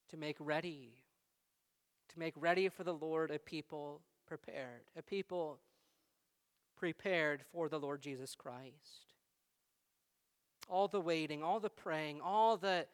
to 0.10 0.18
make 0.18 0.36
ready 0.40 1.04
to 2.10 2.20
make 2.20 2.34
ready 2.36 2.70
for 2.70 2.84
the 2.84 2.94
Lord 2.94 3.32
a 3.32 3.40
people 3.40 4.02
prepared, 4.28 4.82
a 4.98 5.02
people 5.02 5.60
prepared 6.78 7.44
for 7.52 7.70
the 7.70 7.80
Lord 7.80 8.02
Jesus 8.02 8.36
Christ. 8.36 9.14
All 10.68 10.88
the 10.88 11.02
waiting, 11.02 11.44
all 11.44 11.60
the 11.60 11.70
praying, 11.70 12.22
all 12.22 12.58
the, 12.58 12.86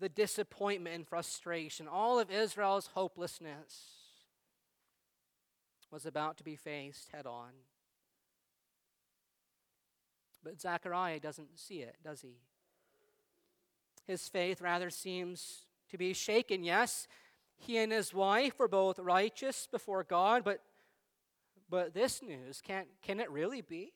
the 0.00 0.08
disappointment 0.08 0.96
and 0.96 1.06
frustration, 1.06 1.86
all 1.86 2.18
of 2.18 2.30
Israel's 2.30 2.88
hopelessness 2.94 4.03
was 5.94 6.06
about 6.06 6.36
to 6.36 6.42
be 6.42 6.56
faced 6.56 7.08
head 7.12 7.24
on. 7.24 7.50
But 10.42 10.60
Zechariah 10.60 11.20
doesn't 11.20 11.56
see 11.56 11.82
it, 11.82 11.94
does 12.02 12.20
he? 12.20 12.40
His 14.04 14.28
faith 14.28 14.60
rather 14.60 14.90
seems 14.90 15.66
to 15.90 15.96
be 15.96 16.12
shaken. 16.12 16.64
Yes, 16.64 17.06
he 17.56 17.78
and 17.78 17.92
his 17.92 18.12
wife 18.12 18.58
were 18.58 18.66
both 18.66 18.98
righteous 18.98 19.68
before 19.70 20.02
God, 20.02 20.42
but, 20.42 20.62
but 21.70 21.94
this 21.94 22.20
news, 22.20 22.60
can, 22.60 22.86
can 23.00 23.20
it 23.20 23.30
really 23.30 23.60
be? 23.60 23.92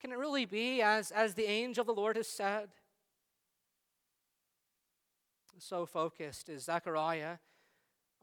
Can 0.00 0.10
it 0.10 0.18
really 0.18 0.44
be 0.44 0.82
as, 0.82 1.12
as 1.12 1.34
the 1.34 1.48
angel 1.48 1.82
of 1.82 1.86
the 1.86 1.94
Lord 1.94 2.16
has 2.16 2.26
said? 2.26 2.70
So 5.58 5.86
focused 5.86 6.48
is 6.48 6.64
Zechariah 6.64 7.36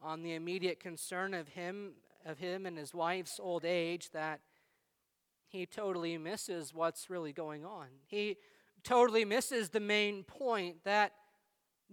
on 0.02 0.22
the 0.22 0.34
immediate 0.34 0.80
concern 0.80 1.34
of 1.34 1.48
him, 1.48 1.92
of 2.24 2.38
him 2.38 2.66
and 2.66 2.78
his 2.78 2.94
wife's 2.94 3.40
old 3.40 3.64
age 3.64 4.10
that 4.10 4.40
he 5.48 5.66
totally 5.66 6.18
misses 6.18 6.74
what's 6.74 7.08
really 7.08 7.32
going 7.32 7.64
on. 7.64 7.86
He 8.06 8.36
totally 8.84 9.24
misses 9.24 9.70
the 9.70 9.80
main 9.80 10.22
point 10.24 10.84
that, 10.84 11.12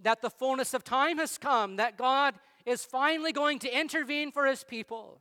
that 0.02 0.22
the 0.22 0.30
fullness 0.30 0.74
of 0.74 0.84
time 0.84 1.18
has 1.18 1.38
come, 1.38 1.76
that 1.76 1.96
God 1.96 2.34
is 2.64 2.84
finally 2.84 3.32
going 3.32 3.58
to 3.60 3.78
intervene 3.78 4.30
for 4.30 4.46
his 4.46 4.62
people. 4.62 5.20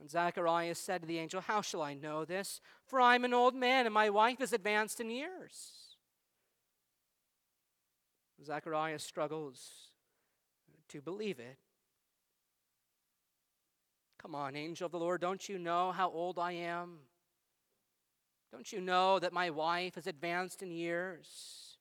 And 0.00 0.10
Zacharias 0.10 0.78
said 0.78 1.02
to 1.02 1.06
the 1.06 1.18
angel, 1.18 1.40
How 1.40 1.60
shall 1.60 1.82
I 1.82 1.94
know 1.94 2.24
this? 2.24 2.60
For 2.86 3.00
I'm 3.00 3.24
an 3.24 3.34
old 3.34 3.54
man 3.54 3.86
and 3.86 3.94
my 3.94 4.08
wife 4.08 4.40
is 4.40 4.52
advanced 4.52 5.00
in 5.00 5.10
years. 5.10 5.85
Zacharias 8.44 9.02
struggles 9.02 9.90
to 10.88 11.00
believe 11.00 11.38
it. 11.38 11.58
Come 14.18 14.34
on, 14.34 14.56
angel 14.56 14.86
of 14.86 14.92
the 14.92 14.98
Lord, 14.98 15.20
don't 15.20 15.48
you 15.48 15.58
know 15.58 15.92
how 15.92 16.10
old 16.10 16.38
I 16.38 16.52
am? 16.52 16.98
Don't 18.52 18.72
you 18.72 18.80
know 18.80 19.18
that 19.18 19.32
my 19.32 19.50
wife 19.50 19.98
is 19.98 20.06
advanced 20.06 20.62
in 20.62 20.70
years? 20.70 21.76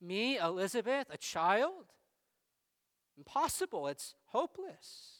Me, 0.00 0.38
Elizabeth, 0.38 1.06
a 1.10 1.16
child? 1.16 1.86
Impossible. 3.16 3.88
It's 3.88 4.14
hopeless. 4.26 5.18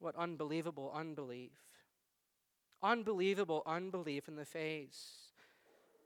What 0.00 0.16
unbelievable 0.16 0.92
unbelief. 0.94 1.52
Unbelievable 2.82 3.62
unbelief 3.66 4.28
in 4.28 4.36
the 4.36 4.44
face 4.44 5.27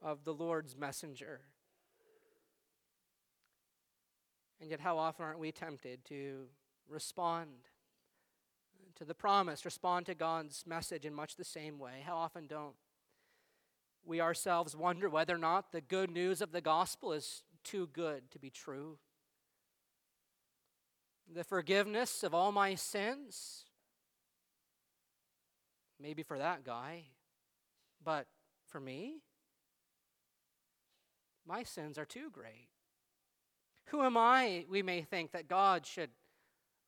of 0.02 0.24
the 0.24 0.34
Lord's 0.34 0.76
messenger. 0.76 1.40
And 4.60 4.70
yet, 4.70 4.80
how 4.80 4.98
often 4.98 5.24
aren't 5.24 5.38
we 5.38 5.52
tempted 5.52 6.04
to 6.06 6.46
respond 6.88 7.50
to 8.96 9.04
the 9.04 9.14
promise, 9.14 9.64
respond 9.64 10.06
to 10.06 10.14
God's 10.14 10.64
message 10.66 11.04
in 11.04 11.14
much 11.14 11.36
the 11.36 11.44
same 11.44 11.78
way? 11.78 12.02
How 12.04 12.16
often 12.16 12.46
don't 12.46 12.74
we 14.04 14.20
ourselves 14.20 14.76
wonder 14.76 15.08
whether 15.08 15.34
or 15.34 15.38
not 15.38 15.72
the 15.72 15.80
good 15.80 16.10
news 16.10 16.40
of 16.40 16.52
the 16.52 16.60
gospel 16.60 17.12
is 17.12 17.42
too 17.64 17.88
good 17.92 18.30
to 18.30 18.38
be 18.38 18.50
true? 18.50 18.98
The 21.32 21.44
forgiveness 21.44 22.22
of 22.22 22.34
all 22.34 22.52
my 22.52 22.74
sins, 22.74 23.64
maybe 26.00 26.22
for 26.22 26.38
that 26.38 26.64
guy, 26.64 27.04
but 28.04 28.26
for 28.68 28.80
me, 28.80 29.22
my 31.46 31.62
sins 31.62 31.98
are 31.98 32.04
too 32.04 32.30
great. 32.30 32.68
Who 33.86 34.02
am 34.02 34.16
I, 34.16 34.64
we 34.68 34.82
may 34.82 35.02
think, 35.02 35.32
that 35.32 35.48
God 35.48 35.86
should 35.86 36.10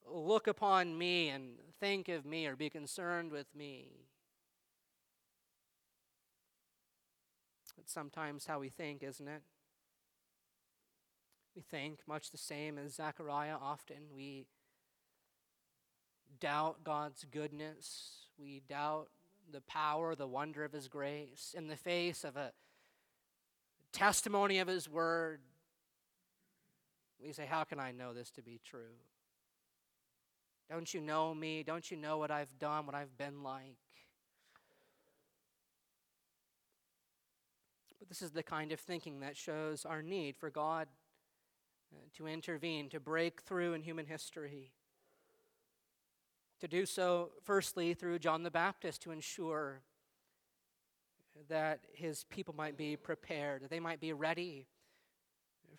look 0.06 0.46
upon 0.46 0.96
me 0.96 1.28
and 1.28 1.56
think 1.80 2.08
of 2.08 2.24
me 2.24 2.46
or 2.46 2.56
be 2.56 2.70
concerned 2.70 3.32
with 3.32 3.46
me? 3.54 3.88
It's 7.78 7.92
sometimes 7.92 8.46
how 8.46 8.60
we 8.60 8.70
think, 8.70 9.02
isn't 9.02 9.28
it? 9.28 9.42
We 11.54 11.62
think 11.62 12.00
much 12.06 12.30
the 12.30 12.38
same 12.38 12.78
as 12.78 12.94
Zechariah 12.94 13.56
often. 13.60 14.14
We 14.14 14.46
doubt 16.40 16.82
God's 16.82 17.24
goodness. 17.24 18.28
We 18.38 18.62
doubt 18.66 19.08
the 19.52 19.60
power, 19.60 20.14
the 20.14 20.26
wonder 20.26 20.64
of 20.64 20.72
His 20.72 20.88
grace 20.88 21.54
in 21.56 21.68
the 21.68 21.76
face 21.76 22.24
of 22.24 22.36
a 22.36 22.52
testimony 23.94 24.58
of 24.58 24.68
His 24.68 24.88
word. 24.88 25.40
We 27.22 27.32
say, 27.32 27.46
How 27.46 27.64
can 27.64 27.80
I 27.80 27.92
know 27.92 28.12
this 28.12 28.30
to 28.32 28.42
be 28.42 28.60
true? 28.62 28.98
Don't 30.68 30.92
you 30.92 31.00
know 31.00 31.34
me? 31.34 31.62
Don't 31.62 31.90
you 31.90 31.96
know 31.96 32.18
what 32.18 32.30
I've 32.30 32.58
done, 32.58 32.86
what 32.86 32.94
I've 32.94 33.16
been 33.16 33.42
like? 33.42 33.76
But 37.98 38.08
this 38.08 38.22
is 38.22 38.32
the 38.32 38.42
kind 38.42 38.72
of 38.72 38.80
thinking 38.80 39.20
that 39.20 39.36
shows 39.36 39.84
our 39.84 40.02
need 40.02 40.36
for 40.36 40.50
God 40.50 40.88
uh, 41.94 42.00
to 42.16 42.26
intervene, 42.26 42.88
to 42.90 43.00
break 43.00 43.42
through 43.42 43.74
in 43.74 43.82
human 43.82 44.06
history. 44.06 44.72
To 46.60 46.68
do 46.68 46.86
so, 46.86 47.30
firstly, 47.42 47.94
through 47.94 48.18
John 48.18 48.42
the 48.42 48.50
Baptist, 48.50 49.02
to 49.02 49.10
ensure 49.10 49.82
that 51.48 51.80
his 51.92 52.24
people 52.24 52.54
might 52.56 52.76
be 52.76 52.96
prepared, 52.96 53.62
that 53.62 53.70
they 53.70 53.80
might 53.80 54.00
be 54.00 54.12
ready 54.12 54.66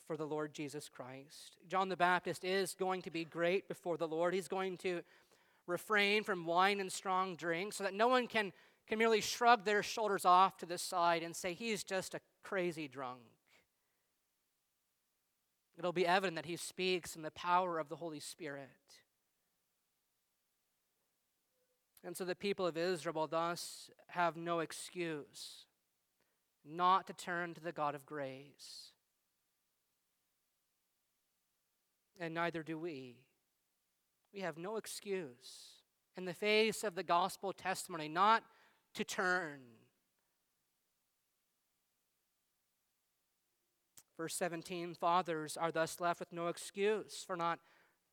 for 0.05 0.17
the 0.17 0.25
Lord 0.25 0.53
Jesus 0.53 0.89
Christ. 0.89 1.57
John 1.67 1.89
the 1.89 1.97
Baptist 1.97 2.43
is 2.43 2.75
going 2.75 3.01
to 3.03 3.11
be 3.11 3.25
great 3.25 3.67
before 3.67 3.97
the 3.97 4.07
Lord. 4.07 4.33
He's 4.33 4.47
going 4.47 4.77
to 4.77 5.01
refrain 5.67 6.23
from 6.23 6.45
wine 6.45 6.79
and 6.79 6.91
strong 6.91 7.35
drink 7.35 7.73
so 7.73 7.83
that 7.83 7.93
no 7.93 8.07
one 8.07 8.27
can, 8.27 8.53
can 8.87 8.99
merely 8.99 9.21
shrug 9.21 9.65
their 9.65 9.81
shoulders 9.81 10.25
off 10.25 10.57
to 10.57 10.65
the 10.65 10.77
side 10.77 11.23
and 11.23 11.35
say, 11.35 11.53
he's 11.53 11.83
just 11.83 12.13
a 12.13 12.19
crazy 12.43 12.87
drunk. 12.87 13.21
It'll 15.77 15.91
be 15.91 16.07
evident 16.07 16.35
that 16.35 16.45
he 16.45 16.55
speaks 16.55 17.15
in 17.15 17.21
the 17.21 17.31
power 17.31 17.79
of 17.79 17.89
the 17.89 17.95
Holy 17.95 18.19
Spirit. 18.19 18.69
And 22.05 22.15
so 22.15 22.23
the 22.23 22.35
people 22.35 22.67
of 22.67 22.77
Israel 22.77 23.27
thus 23.27 23.89
have 24.09 24.37
no 24.37 24.59
excuse 24.59 25.65
not 26.63 27.07
to 27.07 27.13
turn 27.13 27.53
to 27.55 27.61
the 27.61 27.71
God 27.71 27.95
of 27.95 28.05
grace. 28.05 28.91
and 32.19 32.33
neither 32.33 32.63
do 32.63 32.77
we. 32.77 33.17
We 34.33 34.41
have 34.41 34.57
no 34.57 34.77
excuse 34.77 35.81
in 36.17 36.25
the 36.25 36.33
face 36.33 36.83
of 36.83 36.95
the 36.95 37.03
gospel 37.03 37.53
testimony 37.53 38.07
not 38.07 38.43
to 38.93 39.03
turn. 39.03 39.59
Verse 44.17 44.35
17 44.35 44.93
Fathers 44.95 45.57
are 45.57 45.71
thus 45.71 45.99
left 45.99 46.19
with 46.19 46.31
no 46.31 46.47
excuse 46.47 47.23
for 47.25 47.35
not 47.35 47.59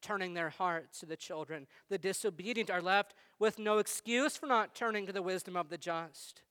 turning 0.01 0.35
their 0.35 0.51
hearts 0.51 0.99
to 1.01 1.07
the 1.07 1.17
children. 1.17 1.69
The 1.89 1.99
disobedient 1.99 2.71
are 2.71 2.83
left 2.83 3.15
with 3.43 3.59
no 3.59 3.79
excuse 3.79 4.37
for 4.37 4.47
not 4.47 4.73
turning 4.73 5.05
to 5.05 5.13
the 5.13 5.21
wisdom 5.21 5.57
of 5.57 5.69
the 5.69 5.77
just. 5.77 6.43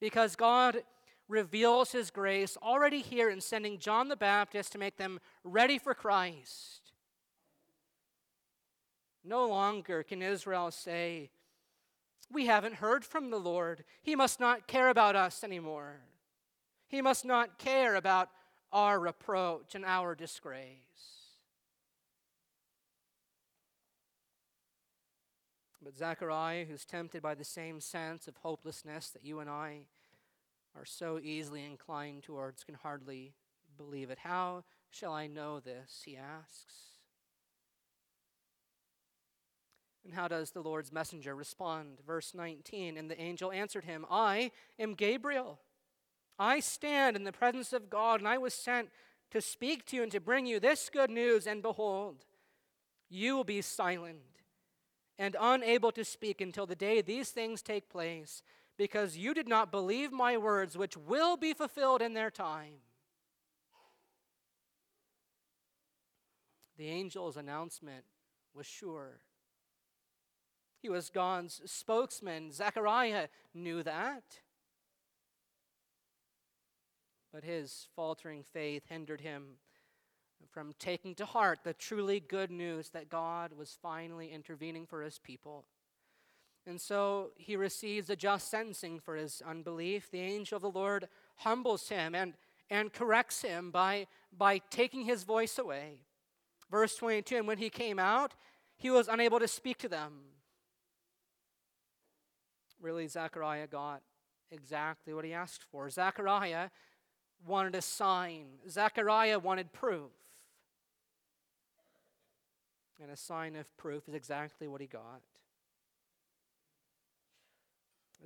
Because 0.00 0.36
God 0.36 0.84
reveals 1.28 1.92
his 1.92 2.10
grace 2.10 2.56
already 2.62 3.02
here 3.02 3.28
in 3.28 3.42
sending 3.42 3.78
John 3.78 4.08
the 4.08 4.16
Baptist 4.16 4.72
to 4.72 4.78
make 4.78 4.96
them 4.96 5.20
ready 5.44 5.78
for 5.78 5.92
Christ. 5.92 6.92
No 9.22 9.46
longer 9.46 10.02
can 10.02 10.22
Israel 10.22 10.70
say, 10.70 11.28
We 12.30 12.46
haven't 12.46 12.76
heard 12.76 13.04
from 13.04 13.30
the 13.30 13.38
Lord. 13.38 13.84
He 14.00 14.16
must 14.16 14.40
not 14.40 14.66
care 14.66 14.88
about 14.88 15.14
us 15.14 15.44
anymore. 15.44 16.00
He 16.88 17.02
must 17.02 17.26
not 17.26 17.58
care 17.58 17.96
about 17.96 18.30
our 18.72 18.98
reproach 18.98 19.74
and 19.74 19.84
our 19.84 20.14
disgrace. 20.14 21.21
But 25.82 25.96
Zechariah, 25.96 26.64
who's 26.64 26.84
tempted 26.84 27.22
by 27.22 27.34
the 27.34 27.44
same 27.44 27.80
sense 27.80 28.28
of 28.28 28.36
hopelessness 28.36 29.10
that 29.10 29.24
you 29.24 29.40
and 29.40 29.50
I 29.50 29.86
are 30.76 30.84
so 30.84 31.18
easily 31.22 31.64
inclined 31.64 32.22
towards 32.22 32.64
can 32.64 32.76
hardly 32.76 33.34
believe 33.76 34.10
it. 34.10 34.18
How 34.18 34.64
shall 34.90 35.12
I 35.12 35.26
know 35.26 35.60
this? 35.60 36.02
He 36.04 36.16
asks. 36.16 36.74
And 40.04 40.14
how 40.14 40.28
does 40.28 40.50
the 40.50 40.62
Lord's 40.62 40.92
messenger 40.92 41.34
respond? 41.34 41.98
Verse 42.06 42.32
19 42.34 42.96
And 42.96 43.10
the 43.10 43.20
angel 43.20 43.52
answered 43.52 43.84
him, 43.84 44.06
I 44.10 44.50
am 44.78 44.94
Gabriel. 44.94 45.60
I 46.38 46.60
stand 46.60 47.16
in 47.16 47.24
the 47.24 47.32
presence 47.32 47.72
of 47.72 47.90
God, 47.90 48.20
and 48.20 48.28
I 48.28 48.38
was 48.38 48.54
sent 48.54 48.88
to 49.30 49.40
speak 49.40 49.84
to 49.86 49.96
you 49.96 50.02
and 50.02 50.12
to 50.12 50.20
bring 50.20 50.46
you 50.46 50.58
this 50.58 50.90
good 50.92 51.10
news. 51.10 51.46
And 51.46 51.62
behold, 51.62 52.24
you 53.08 53.36
will 53.36 53.44
be 53.44 53.62
silent 53.62 54.31
and 55.18 55.36
unable 55.40 55.92
to 55.92 56.04
speak 56.04 56.40
until 56.40 56.66
the 56.66 56.74
day 56.74 57.00
these 57.00 57.30
things 57.30 57.62
take 57.62 57.88
place, 57.88 58.42
because 58.76 59.16
you 59.16 59.34
did 59.34 59.48
not 59.48 59.70
believe 59.70 60.12
my 60.12 60.36
words, 60.36 60.76
which 60.76 60.96
will 60.96 61.36
be 61.36 61.52
fulfilled 61.52 62.02
in 62.02 62.14
their 62.14 62.30
time. 62.30 62.74
The 66.78 66.88
angel's 66.88 67.36
announcement 67.36 68.04
was 68.54 68.66
sure. 68.66 69.20
He 70.80 70.88
was 70.88 71.10
God's 71.10 71.60
spokesman. 71.64 72.50
Zechariah 72.50 73.28
knew 73.54 73.82
that. 73.84 74.24
But 77.32 77.44
his 77.44 77.86
faltering 77.94 78.42
faith 78.42 78.84
hindered 78.88 79.20
him 79.20 79.58
from 80.50 80.72
taking 80.78 81.14
to 81.16 81.24
heart 81.24 81.60
the 81.64 81.74
truly 81.74 82.20
good 82.20 82.50
news 82.50 82.90
that 82.90 83.08
God 83.08 83.52
was 83.52 83.78
finally 83.80 84.30
intervening 84.32 84.86
for 84.86 85.02
his 85.02 85.18
people. 85.18 85.64
And 86.66 86.80
so 86.80 87.30
he 87.36 87.56
receives 87.56 88.08
a 88.08 88.16
just 88.16 88.50
sentencing 88.50 89.00
for 89.00 89.16
his 89.16 89.42
unbelief. 89.44 90.10
The 90.10 90.20
angel 90.20 90.56
of 90.56 90.62
the 90.62 90.70
Lord 90.70 91.08
humbles 91.36 91.88
him 91.88 92.14
and, 92.14 92.34
and 92.70 92.92
corrects 92.92 93.42
him 93.42 93.70
by, 93.70 94.06
by 94.36 94.58
taking 94.70 95.04
his 95.04 95.24
voice 95.24 95.58
away. 95.58 95.98
Verse 96.70 96.94
22 96.96 97.36
And 97.36 97.46
when 97.46 97.58
he 97.58 97.68
came 97.68 97.98
out, 97.98 98.34
he 98.76 98.90
was 98.90 99.08
unable 99.08 99.40
to 99.40 99.48
speak 99.48 99.78
to 99.78 99.88
them. 99.88 100.20
Really, 102.80 103.06
Zechariah 103.06 103.66
got 103.66 104.02
exactly 104.50 105.14
what 105.14 105.24
he 105.24 105.32
asked 105.32 105.64
for. 105.70 105.88
Zechariah 105.88 106.70
wanted 107.46 107.74
a 107.74 107.82
sign, 107.82 108.46
Zechariah 108.68 109.38
wanted 109.38 109.72
proof. 109.72 110.10
And 113.02 113.10
a 113.10 113.16
sign 113.16 113.56
of 113.56 113.76
proof 113.76 114.08
is 114.08 114.14
exactly 114.14 114.68
what 114.68 114.80
he 114.80 114.86
got. 114.86 115.22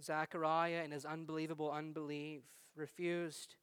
Zechariah, 0.02 0.82
in 0.84 0.90
his 0.90 1.06
unbelievable 1.06 1.72
unbelief, 1.72 2.42
refused 2.74 3.54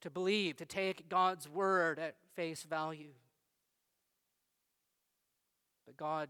to 0.00 0.10
believe, 0.10 0.56
to 0.56 0.66
take 0.66 1.08
God's 1.08 1.48
word 1.48 2.00
at 2.00 2.16
face 2.34 2.64
value. 2.64 3.12
But 5.86 5.96
God 5.96 6.28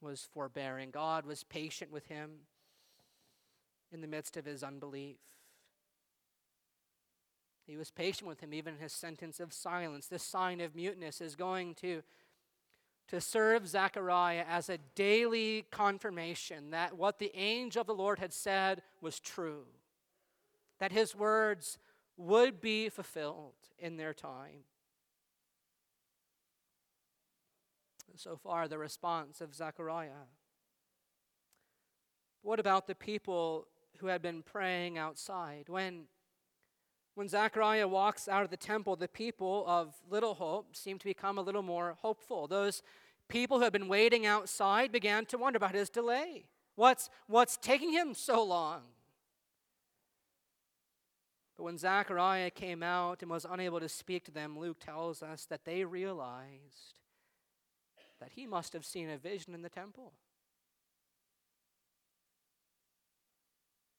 was 0.00 0.28
forbearing, 0.34 0.90
God 0.90 1.24
was 1.24 1.44
patient 1.44 1.92
with 1.92 2.06
him 2.06 2.30
in 3.92 4.00
the 4.00 4.08
midst 4.08 4.36
of 4.36 4.44
his 4.44 4.62
unbelief. 4.62 5.18
He 7.66 7.76
was 7.76 7.90
patient 7.92 8.28
with 8.28 8.40
him, 8.40 8.52
even 8.52 8.74
in 8.74 8.80
his 8.80 8.92
sentence 8.92 9.38
of 9.38 9.52
silence. 9.52 10.08
This 10.08 10.24
sign 10.24 10.60
of 10.60 10.74
muteness 10.74 11.20
is 11.20 11.36
going 11.36 11.74
to, 11.76 12.02
to 13.10 13.20
serve 13.20 13.66
Zechariah 13.66 14.44
as 14.48 14.68
a 14.68 14.78
daily 14.94 15.66
confirmation 15.70 16.70
that 16.70 16.96
what 16.96 17.18
the 17.18 17.36
angel 17.36 17.80
of 17.80 17.86
the 17.88 17.94
Lord 17.94 18.20
had 18.20 18.32
said 18.32 18.82
was 19.00 19.18
true, 19.18 19.64
that 20.78 20.92
his 20.92 21.14
words 21.14 21.78
would 22.16 22.60
be 22.60 22.88
fulfilled 22.88 23.54
in 23.78 23.96
their 23.96 24.14
time. 24.14 24.64
so 28.16 28.36
far 28.36 28.68
the 28.68 28.76
response 28.76 29.40
of 29.40 29.54
Zechariah. 29.54 30.26
What 32.42 32.60
about 32.60 32.86
the 32.86 32.94
people 32.94 33.66
who 33.98 34.08
had 34.08 34.20
been 34.20 34.42
praying 34.42 34.98
outside? 34.98 35.68
When, 35.68 36.02
when 37.14 37.28
Zechariah 37.28 37.88
walks 37.88 38.28
out 38.28 38.44
of 38.44 38.50
the 38.50 38.56
temple, 38.56 38.96
the 38.96 39.08
people 39.08 39.64
of 39.66 39.94
little 40.08 40.34
hope 40.34 40.76
seem 40.76 40.98
to 40.98 41.04
become 41.04 41.38
a 41.38 41.42
little 41.42 41.62
more 41.62 41.96
hopeful. 42.00 42.46
Those 42.46 42.82
people 43.28 43.58
who 43.58 43.64
had 43.64 43.72
been 43.72 43.88
waiting 43.88 44.26
outside 44.26 44.92
began 44.92 45.26
to 45.26 45.38
wonder 45.38 45.56
about 45.56 45.74
his 45.74 45.90
delay. 45.90 46.46
What's, 46.76 47.10
what's 47.26 47.56
taking 47.56 47.92
him 47.92 48.14
so 48.14 48.42
long? 48.42 48.82
But 51.56 51.64
when 51.64 51.78
Zechariah 51.78 52.50
came 52.50 52.82
out 52.82 53.20
and 53.20 53.30
was 53.30 53.44
unable 53.48 53.80
to 53.80 53.88
speak 53.88 54.24
to 54.24 54.30
them, 54.30 54.58
Luke 54.58 54.78
tells 54.80 55.22
us 55.22 55.44
that 55.46 55.64
they 55.64 55.84
realized 55.84 56.94
that 58.20 58.30
he 58.34 58.46
must 58.46 58.72
have 58.72 58.84
seen 58.84 59.10
a 59.10 59.18
vision 59.18 59.52
in 59.52 59.62
the 59.62 59.68
temple. 59.68 60.12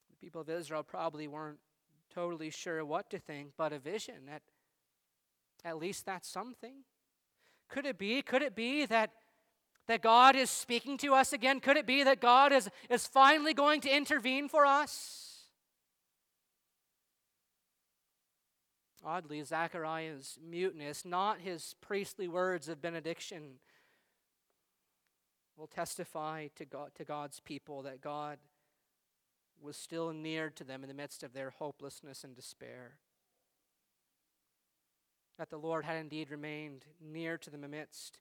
The 0.10 0.18
people 0.18 0.42
of 0.42 0.50
Israel 0.50 0.82
probably 0.82 1.28
weren't 1.28 1.60
totally 2.14 2.50
sure 2.50 2.84
what 2.84 3.10
to 3.10 3.20
think, 3.20 3.52
but 3.58 3.74
a 3.74 3.80
vision, 3.80 4.30
at, 4.34 4.42
at 5.64 5.78
least 5.78 6.06
that's 6.06 6.28
something. 6.28 6.84
Could 7.70 7.86
it 7.86 7.98
be? 7.98 8.22
Could 8.22 8.42
it 8.42 8.56
be 8.56 8.86
that, 8.86 9.12
that 9.88 10.02
God 10.02 10.36
is 10.36 10.50
speaking 10.50 10.98
to 11.00 11.14
us 11.14 11.34
again? 11.34 11.60
Could 11.60 11.78
it 11.78 11.88
be 11.88 12.04
that 12.04 12.20
God 12.20 12.52
is, 12.52 12.70
is 12.90 13.08
finally 13.08 13.54
going 13.54 13.82
to 13.82 13.96
intervene 13.96 14.50
for 14.50 14.66
us? 14.66 15.28
Oddly, 19.04 19.42
Zechariah's 19.44 20.38
muteness, 20.48 21.06
not 21.06 21.40
his 21.40 21.74
priestly 21.82 22.28
words 22.28 22.70
of 22.70 22.82
benediction, 22.82 23.56
will 25.58 25.68
testify 25.68 26.48
to, 26.56 26.66
God, 26.66 26.92
to 26.96 27.04
God's 27.04 27.40
people 27.40 27.82
that 27.84 28.02
God 28.02 28.38
was 29.62 29.78
still 29.78 30.12
near 30.12 30.50
to 30.50 30.64
them 30.64 30.84
in 30.84 30.88
the 30.88 30.94
midst 30.94 31.24
of 31.24 31.34
their 31.34 31.52
hopelessness 31.52 32.24
and 32.24 32.36
despair. 32.36 32.98
That 35.38 35.50
the 35.50 35.58
Lord 35.58 35.86
had 35.86 35.98
indeed 35.98 36.30
remained 36.30 36.86
near 37.00 37.38
to 37.38 37.50
them 37.50 37.64
amidst 37.64 38.20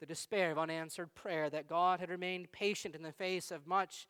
the 0.00 0.06
despair 0.06 0.50
of 0.50 0.58
unanswered 0.58 1.14
prayer, 1.14 1.50
that 1.50 1.68
God 1.68 2.00
had 2.00 2.08
remained 2.08 2.52
patient 2.52 2.94
in 2.94 3.02
the 3.02 3.12
face 3.12 3.50
of 3.50 3.66
much 3.66 4.08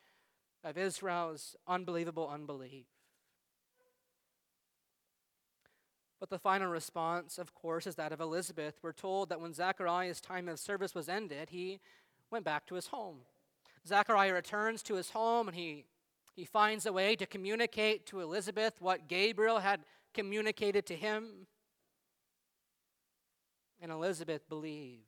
of 0.63 0.77
Israel's 0.77 1.55
unbelievable 1.67 2.29
unbelief. 2.29 2.85
But 6.19 6.29
the 6.29 6.39
final 6.39 6.67
response, 6.67 7.39
of 7.39 7.55
course, 7.55 7.87
is 7.87 7.95
that 7.95 8.11
of 8.11 8.21
Elizabeth. 8.21 8.75
We're 8.83 8.93
told 8.93 9.29
that 9.29 9.41
when 9.41 9.53
Zechariah's 9.55 10.21
time 10.21 10.47
of 10.47 10.59
service 10.59 10.93
was 10.93 11.09
ended, 11.09 11.49
he 11.49 11.79
went 12.29 12.45
back 12.45 12.67
to 12.67 12.75
his 12.75 12.87
home. 12.87 13.21
Zechariah 13.87 14.33
returns 14.33 14.83
to 14.83 14.93
his 14.93 15.09
home 15.09 15.47
and 15.47 15.57
he, 15.57 15.85
he 16.33 16.45
finds 16.45 16.85
a 16.85 16.93
way 16.93 17.15
to 17.15 17.25
communicate 17.25 18.05
to 18.07 18.21
Elizabeth 18.21 18.75
what 18.79 19.07
Gabriel 19.07 19.59
had 19.59 19.81
communicated 20.13 20.85
to 20.87 20.95
him. 20.95 21.47
And 23.81 23.91
Elizabeth 23.91 24.47
believed. 24.47 25.03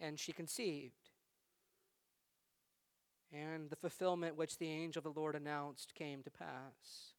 And 0.00 0.18
she 0.18 0.32
conceived. 0.32 0.94
And 3.32 3.68
the 3.68 3.76
fulfillment 3.76 4.36
which 4.36 4.56
the 4.56 4.70
angel 4.70 5.00
of 5.00 5.04
the 5.04 5.20
Lord 5.20 5.34
announced 5.34 5.94
came 5.94 6.22
to 6.22 6.30
pass. 6.30 7.12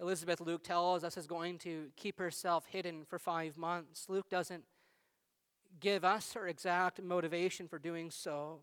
Elizabeth, 0.00 0.40
Luke 0.40 0.62
tells 0.62 1.02
us, 1.02 1.16
is 1.16 1.26
going 1.26 1.58
to 1.58 1.88
keep 1.96 2.20
herself 2.20 2.66
hidden 2.66 3.04
for 3.04 3.18
five 3.18 3.58
months. 3.58 4.06
Luke 4.08 4.30
doesn't 4.30 4.62
give 5.80 6.04
us 6.04 6.34
her 6.34 6.46
exact 6.46 7.02
motivation 7.02 7.66
for 7.66 7.80
doing 7.80 8.10
so. 8.10 8.60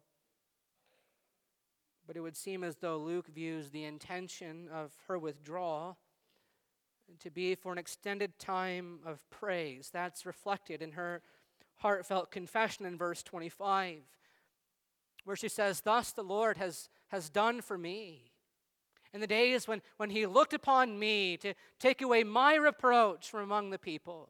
But 2.07 2.15
it 2.15 2.21
would 2.21 2.37
seem 2.37 2.63
as 2.63 2.77
though 2.77 2.97
Luke 2.97 3.27
views 3.27 3.71
the 3.71 3.83
intention 3.83 4.69
of 4.71 4.91
her 5.07 5.17
withdrawal 5.17 5.97
to 7.19 7.29
be 7.29 7.55
for 7.55 7.71
an 7.71 7.77
extended 7.77 8.37
time 8.39 8.99
of 9.05 9.27
praise. 9.29 9.89
That's 9.91 10.25
reflected 10.25 10.81
in 10.81 10.93
her 10.93 11.21
heartfelt 11.77 12.31
confession 12.31 12.85
in 12.85 12.97
verse 12.97 13.23
25, 13.23 14.01
where 15.23 15.35
she 15.35 15.49
says, 15.49 15.81
Thus 15.81 16.11
the 16.11 16.23
Lord 16.23 16.57
has, 16.57 16.89
has 17.09 17.29
done 17.29 17.61
for 17.61 17.77
me. 17.77 18.31
In 19.13 19.21
the 19.21 19.27
days 19.27 19.67
when, 19.67 19.81
when 19.97 20.09
he 20.09 20.25
looked 20.25 20.53
upon 20.53 20.99
me 20.99 21.37
to 21.37 21.53
take 21.79 22.01
away 22.01 22.23
my 22.23 22.55
reproach 22.55 23.29
from 23.29 23.41
among 23.41 23.69
the 23.69 23.79
people. 23.79 24.29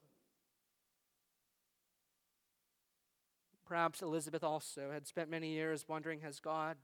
Perhaps 3.65 4.03
Elizabeth 4.03 4.43
also 4.43 4.91
had 4.91 5.07
spent 5.07 5.29
many 5.29 5.49
years 5.49 5.85
wondering 5.87 6.19
Has 6.21 6.39
God 6.39 6.77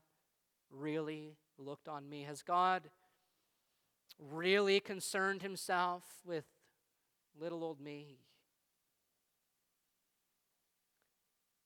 really 0.71 1.35
looked 1.57 1.87
on 1.87 2.09
me? 2.09 2.23
Has 2.23 2.41
God 2.41 2.89
really 4.19 4.79
concerned 4.79 5.41
himself 5.41 6.03
with 6.25 6.45
little 7.39 7.63
old 7.63 7.79
me? 7.79 8.17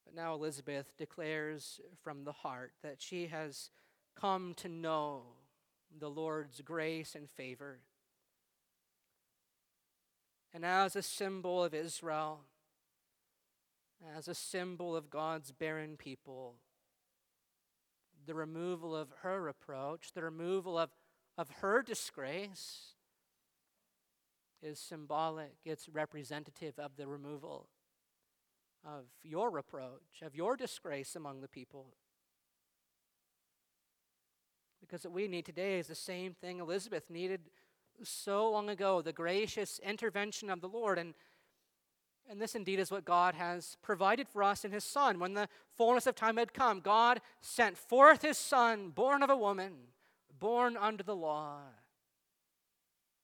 But 0.05 0.15
now 0.15 0.33
Elizabeth 0.33 0.93
declares 0.97 1.79
from 2.03 2.23
the 2.23 2.31
heart 2.31 2.73
that 2.83 3.01
she 3.01 3.27
has 3.27 3.69
come 4.19 4.53
to 4.57 4.69
know 4.69 5.23
the 5.97 6.09
Lord's 6.09 6.61
grace 6.61 7.15
and 7.15 7.29
favor. 7.29 7.79
And 10.53 10.63
as 10.63 10.95
a 10.95 11.01
symbol 11.01 11.63
of 11.63 11.73
Israel, 11.73 12.41
as 14.15 14.27
a 14.27 14.35
symbol 14.35 14.95
of 14.95 15.09
God's 15.09 15.51
barren 15.51 15.97
people. 15.97 16.55
The 18.25 18.33
removal 18.33 18.95
of 18.95 19.09
her 19.21 19.41
reproach, 19.41 20.11
the 20.13 20.23
removal 20.23 20.77
of, 20.77 20.89
of 21.37 21.49
her 21.61 21.81
disgrace, 21.81 22.95
is 24.61 24.79
symbolic, 24.79 25.53
it's 25.63 25.87
representative 25.87 26.79
of 26.79 26.95
the 26.97 27.07
removal 27.07 27.69
of 28.83 29.05
your 29.23 29.49
reproach, 29.51 30.21
of 30.23 30.35
your 30.35 30.55
disgrace 30.55 31.15
among 31.15 31.41
the 31.41 31.47
people. 31.47 31.93
Because 34.81 35.03
what 35.03 35.13
we 35.13 35.27
need 35.27 35.45
today 35.45 35.79
is 35.79 35.87
the 35.87 35.95
same 35.95 36.33
thing 36.33 36.59
Elizabeth 36.59 37.09
needed 37.09 37.41
so 38.03 38.49
long 38.49 38.69
ago 38.69 39.01
the 39.01 39.13
gracious 39.13 39.79
intervention 39.83 40.49
of 40.49 40.61
the 40.61 40.67
Lord. 40.67 40.99
And, 40.99 41.13
and 42.29 42.41
this 42.41 42.55
indeed 42.55 42.79
is 42.79 42.91
what 42.91 43.05
God 43.05 43.35
has 43.35 43.77
provided 43.81 44.27
for 44.27 44.43
us 44.43 44.65
in 44.65 44.71
His 44.71 44.83
Son. 44.83 45.19
When 45.19 45.33
the 45.33 45.47
fullness 45.77 46.07
of 46.07 46.15
time 46.15 46.37
had 46.37 46.53
come, 46.53 46.79
God 46.79 47.21
sent 47.41 47.77
forth 47.77 48.21
His 48.21 48.37
Son, 48.37 48.89
born 48.89 49.21
of 49.21 49.29
a 49.29 49.37
woman, 49.37 49.73
born 50.39 50.77
under 50.77 51.03
the 51.03 51.15
law, 51.15 51.59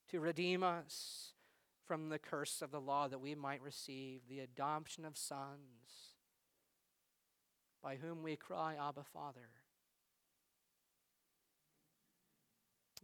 to 0.10 0.20
redeem 0.20 0.62
us 0.64 1.34
from 1.88 2.10
the 2.10 2.20
curse 2.20 2.62
of 2.62 2.72
the 2.72 2.80
law 2.80 3.08
that 3.08 3.20
we 3.20 3.36
might 3.36 3.62
receive 3.62 4.22
the 4.30 4.40
adoption 4.40 5.04
of 5.04 5.18
sons, 5.18 6.16
by 7.82 7.96
whom 7.96 8.24
we 8.24 8.36
cry, 8.36 8.76
Abba, 8.76 9.04
Father. 9.04 9.50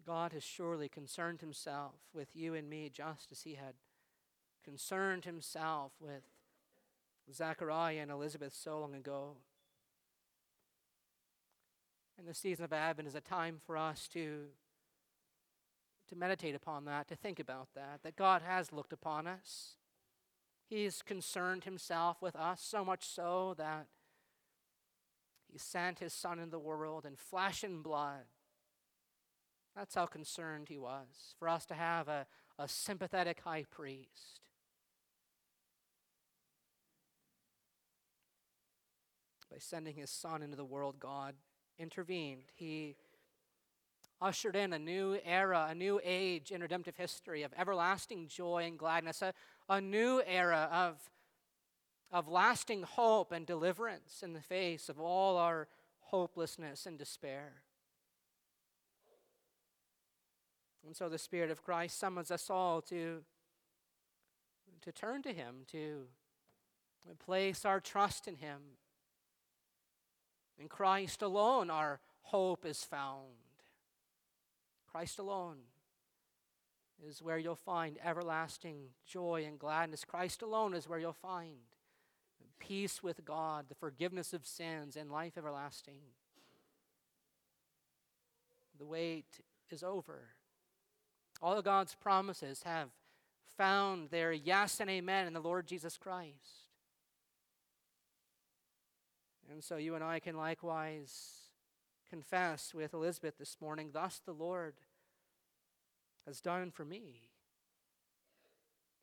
God 0.06 0.32
has 0.32 0.43
surely 0.43 0.88
concerned 0.88 1.41
himself 1.41 1.95
with 2.14 2.34
you 2.34 2.54
and 2.54 2.70
me 2.70 2.89
just 2.89 3.30
as 3.32 3.41
he 3.41 3.56
had 3.56 3.74
concerned 4.68 5.26
himself 5.26 5.91
with 5.99 6.24
Zechariah 7.34 7.99
and 8.01 8.11
Elizabeth 8.11 8.53
so 8.53 8.80
long 8.80 8.95
ago. 8.95 9.38
And 12.18 12.28
the 12.28 12.34
season 12.34 12.65
of 12.65 12.74
Advent 12.74 13.07
is 13.07 13.15
a 13.15 13.22
time 13.22 13.59
for 13.65 13.78
us 13.78 14.07
to, 14.09 14.45
to 16.09 16.15
meditate 16.15 16.55
upon 16.55 16.86
that, 16.86 17.07
to 17.07 17.15
think 17.15 17.39
about 17.39 17.70
that, 17.76 17.99
that 18.03 18.15
God 18.15 18.41
has 18.41 18.74
looked 18.74 18.91
upon 18.91 19.28
us. 19.28 19.76
He's 20.70 21.01
concerned 21.01 21.63
himself 21.63 22.22
with 22.22 22.36
us, 22.36 22.61
so 22.61 22.84
much 22.84 23.05
so 23.05 23.53
that 23.57 23.88
he 25.49 25.57
sent 25.57 25.99
his 25.99 26.13
Son 26.13 26.39
in 26.39 26.49
the 26.49 26.59
world 26.59 27.05
in 27.05 27.15
flesh 27.15 27.63
and 27.63 27.82
blood 27.82 28.26
that's 29.78 29.93
how 29.93 30.07
concerned 30.07 30.70
he 30.70 30.80
was 30.80 31.36
for 31.38 31.47
us 31.47 31.63
to 31.68 31.76
have 31.76 32.07
a, 32.07 32.26
a 32.57 32.68
sympathetic 32.68 33.41
high 33.41 33.63
priest. 33.70 34.47
By 39.58 39.62
sending 39.62 39.95
his 39.95 40.12
son 40.12 40.43
into 40.43 40.55
the 40.55 40.64
world, 40.64 40.99
God 40.99 41.34
intervened. 41.80 42.43
He 42.53 42.95
ushered 44.22 44.55
in 44.55 44.72
a 44.72 44.78
new 44.78 45.18
era, 45.26 45.66
a 45.68 45.74
new 45.74 45.99
age 46.03 46.51
in 46.51 46.62
redemptive 46.62 46.95
history 46.95 47.41
of 47.41 47.51
everlasting 47.58 48.28
joy 48.28 48.66
and 48.68 48.78
gladness, 48.78 49.24
a, 49.24 49.34
a 49.68 49.82
new 49.82 50.22
era 50.28 50.70
of, 50.72 51.01
of 52.12 52.28
lasting 52.28 52.84
hope 52.84 53.32
and 53.32 53.47
deliverance 53.47 54.22
in 54.22 54.34
the 54.34 54.41
face 54.41 54.89
of 54.89 54.99
all 54.99 55.38
our 55.38 55.68
hopelessness 56.01 56.86
and 56.86 56.99
despair. 56.99 57.64
And 60.86 60.95
so 60.95 61.10
the 61.10 61.18
Spirit 61.18 61.49
of 61.49 61.64
Christ 61.64 61.97
summons 61.97 62.30
us 62.30 62.51
all 62.51 62.80
to, 62.84 63.24
to 64.84 64.91
turn 64.91 65.24
to 65.24 65.34
Him, 65.34 65.64
to 65.72 66.03
place 67.18 67.66
our 67.66 67.80
trust 67.80 68.28
in 68.28 68.36
Him. 68.36 68.60
In 70.60 70.68
Christ 70.68 71.22
alone, 71.22 71.70
our 71.70 71.99
hope 72.22 72.66
is 72.66 72.84
found. 72.84 73.28
Christ 74.91 75.20
alone 75.20 75.58
is 77.05 77.22
where 77.22 77.38
you'll 77.38 77.55
find 77.55 77.97
everlasting 78.03 78.89
joy 79.05 79.45
and 79.47 79.60
gladness. 79.60 80.03
Christ 80.03 80.41
alone 80.41 80.74
is 80.74 80.89
where 80.89 80.99
you'll 80.99 81.14
find 81.14 81.58
peace 82.60 83.03
with 83.03 83.24
God, 83.24 83.66
the 83.70 83.76
forgiveness 83.76 84.34
of 84.34 84.45
sins, 84.45 84.95
and 84.95 85.12
life 85.12 85.38
everlasting. 85.38 86.01
The 88.80 88.86
wait 88.86 89.41
is 89.70 89.84
over. 89.84 90.30
All 91.41 91.58
of 91.58 91.66
God's 91.66 91.95
promises 91.95 92.64
have 92.64 92.89
found 93.58 94.10
their 94.10 94.32
yes 94.32 94.80
and 94.80 94.89
amen 94.89 95.28
in 95.28 95.34
the 95.34 95.39
Lord 95.39 95.68
Jesus 95.68 95.97
Christ. 95.97 96.66
And 99.50 99.64
so 99.64 99.78
you 99.78 99.95
and 99.95 100.04
I 100.04 100.20
can 100.20 100.36
likewise 100.36 101.48
confess 102.10 102.74
with 102.74 102.93
Elizabeth 102.93 103.38
this 103.38 103.58
morning, 103.62 103.89
Thus 103.93 104.22
the 104.26 104.34
Lord 104.34 104.76
has 106.26 106.41
done 106.41 106.72
for 106.72 106.84
me 106.84 107.30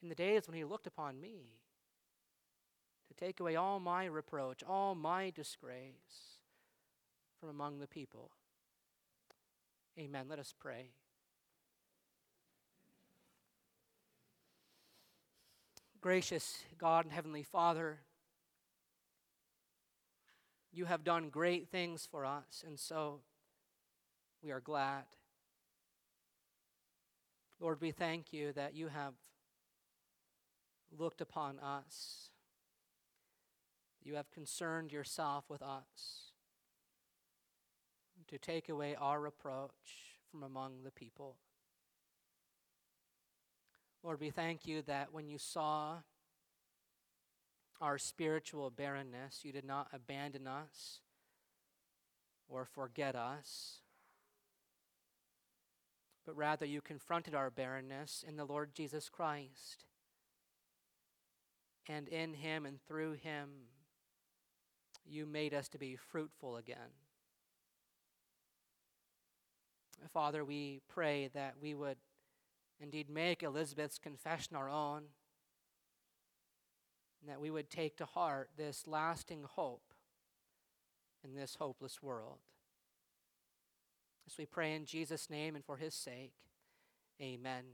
in 0.03 0.09
the 0.11 0.15
days 0.15 0.47
when 0.47 0.57
he 0.57 0.65
looked 0.65 0.87
upon 0.87 1.21
me 1.21 1.61
to 3.09 3.15
take 3.15 3.41
away 3.41 3.57
all 3.57 3.81
my 3.81 4.05
reproach, 4.05 4.63
all 4.63 4.95
my 4.95 5.31
disgrace 5.31 6.39
from 7.41 7.49
among 7.49 7.79
the 7.79 7.87
people. 7.87 8.31
Amen. 9.99 10.27
Let 10.29 10.39
us 10.39 10.53
pray. 10.59 10.91
Gracious 16.01 16.65
God 16.77 17.07
and 17.07 17.15
Heavenly 17.15 17.43
Father, 17.43 18.01
you 20.75 20.87
have 20.87 21.05
done 21.05 21.29
great 21.29 21.69
things 21.69 22.07
for 22.11 22.27
us, 22.27 22.65
and 22.67 22.79
so 22.79 23.21
we 24.43 24.51
are 24.51 24.61
glad. 24.61 25.05
Lord, 27.61 27.81
we 27.81 27.93
thank 27.93 28.33
you 28.33 28.53
that 28.53 28.75
you 28.75 28.89
have 28.89 29.15
looked 30.97 31.21
upon 31.21 31.59
us. 31.61 32.31
You 34.03 34.17
have 34.17 34.31
concerned 34.31 34.93
yourself 34.93 35.45
with 35.49 35.63
us 35.63 36.33
to 38.29 38.39
take 38.39 38.69
away 38.69 38.97
our 39.01 39.21
reproach 39.21 39.71
from 40.31 40.43
among 40.43 40.83
the 40.83 40.91
people. 40.91 41.37
Lord, 44.03 44.21
we 44.21 44.31
thank 44.31 44.67
you 44.67 44.83
that 44.83 45.13
when 45.13 45.29
you 45.29 45.39
saw 45.39 45.99
our 47.81 47.99
spiritual 47.99 48.71
barrenness, 48.71 49.41
you 49.43 49.53
did 49.53 49.65
not 49.65 49.89
abandon 49.93 50.47
us 50.47 51.01
or 52.49 52.65
forget 52.65 53.15
us, 53.15 53.81
but 56.25 56.37
rather 56.37 56.65
you 56.65 56.81
confronted 56.81 57.35
our 57.35 57.51
barrenness 57.51 58.25
in 58.27 58.37
the 58.37 58.45
Lord 58.45 58.75
Jesus 58.75 59.09
Christ. 59.09 59.85
And 61.87 62.09
in 62.09 62.35
him 62.35 62.65
and 62.65 62.81
through 62.89 63.13
him, 63.13 63.49
you 65.05 65.27
made 65.27 65.53
us 65.53 65.69
to 65.69 65.79
be 65.79 65.97
fruitful 65.97 66.57
again. 66.57 66.95
Father, 70.13 70.45
we 70.45 70.81
pray 70.89 71.29
that 71.35 71.55
we 71.61 71.75
would 71.75 71.99
indeed 72.81 73.09
make 73.09 73.43
Elizabeth's 73.43 73.99
confession 73.99 74.57
our 74.57 74.69
own, 74.69 75.05
and 77.25 77.33
that 77.33 77.41
we 77.41 77.51
would 77.51 77.71
take 77.71 77.97
to 77.97 78.05
heart 78.05 78.51
this 78.59 78.87
lasting 78.87 79.47
hope 79.53 79.95
in 81.25 81.35
this 81.35 81.55
hopeless 81.55 82.03
world. 82.03 82.37
As 84.27 84.37
we 84.37 84.45
pray 84.45 84.75
in 84.75 84.85
Jesus' 84.85 85.31
name 85.31 85.55
and 85.55 85.65
for 85.65 85.79
his 85.79 85.95
sake, 85.95 86.35
amen. 87.23 87.65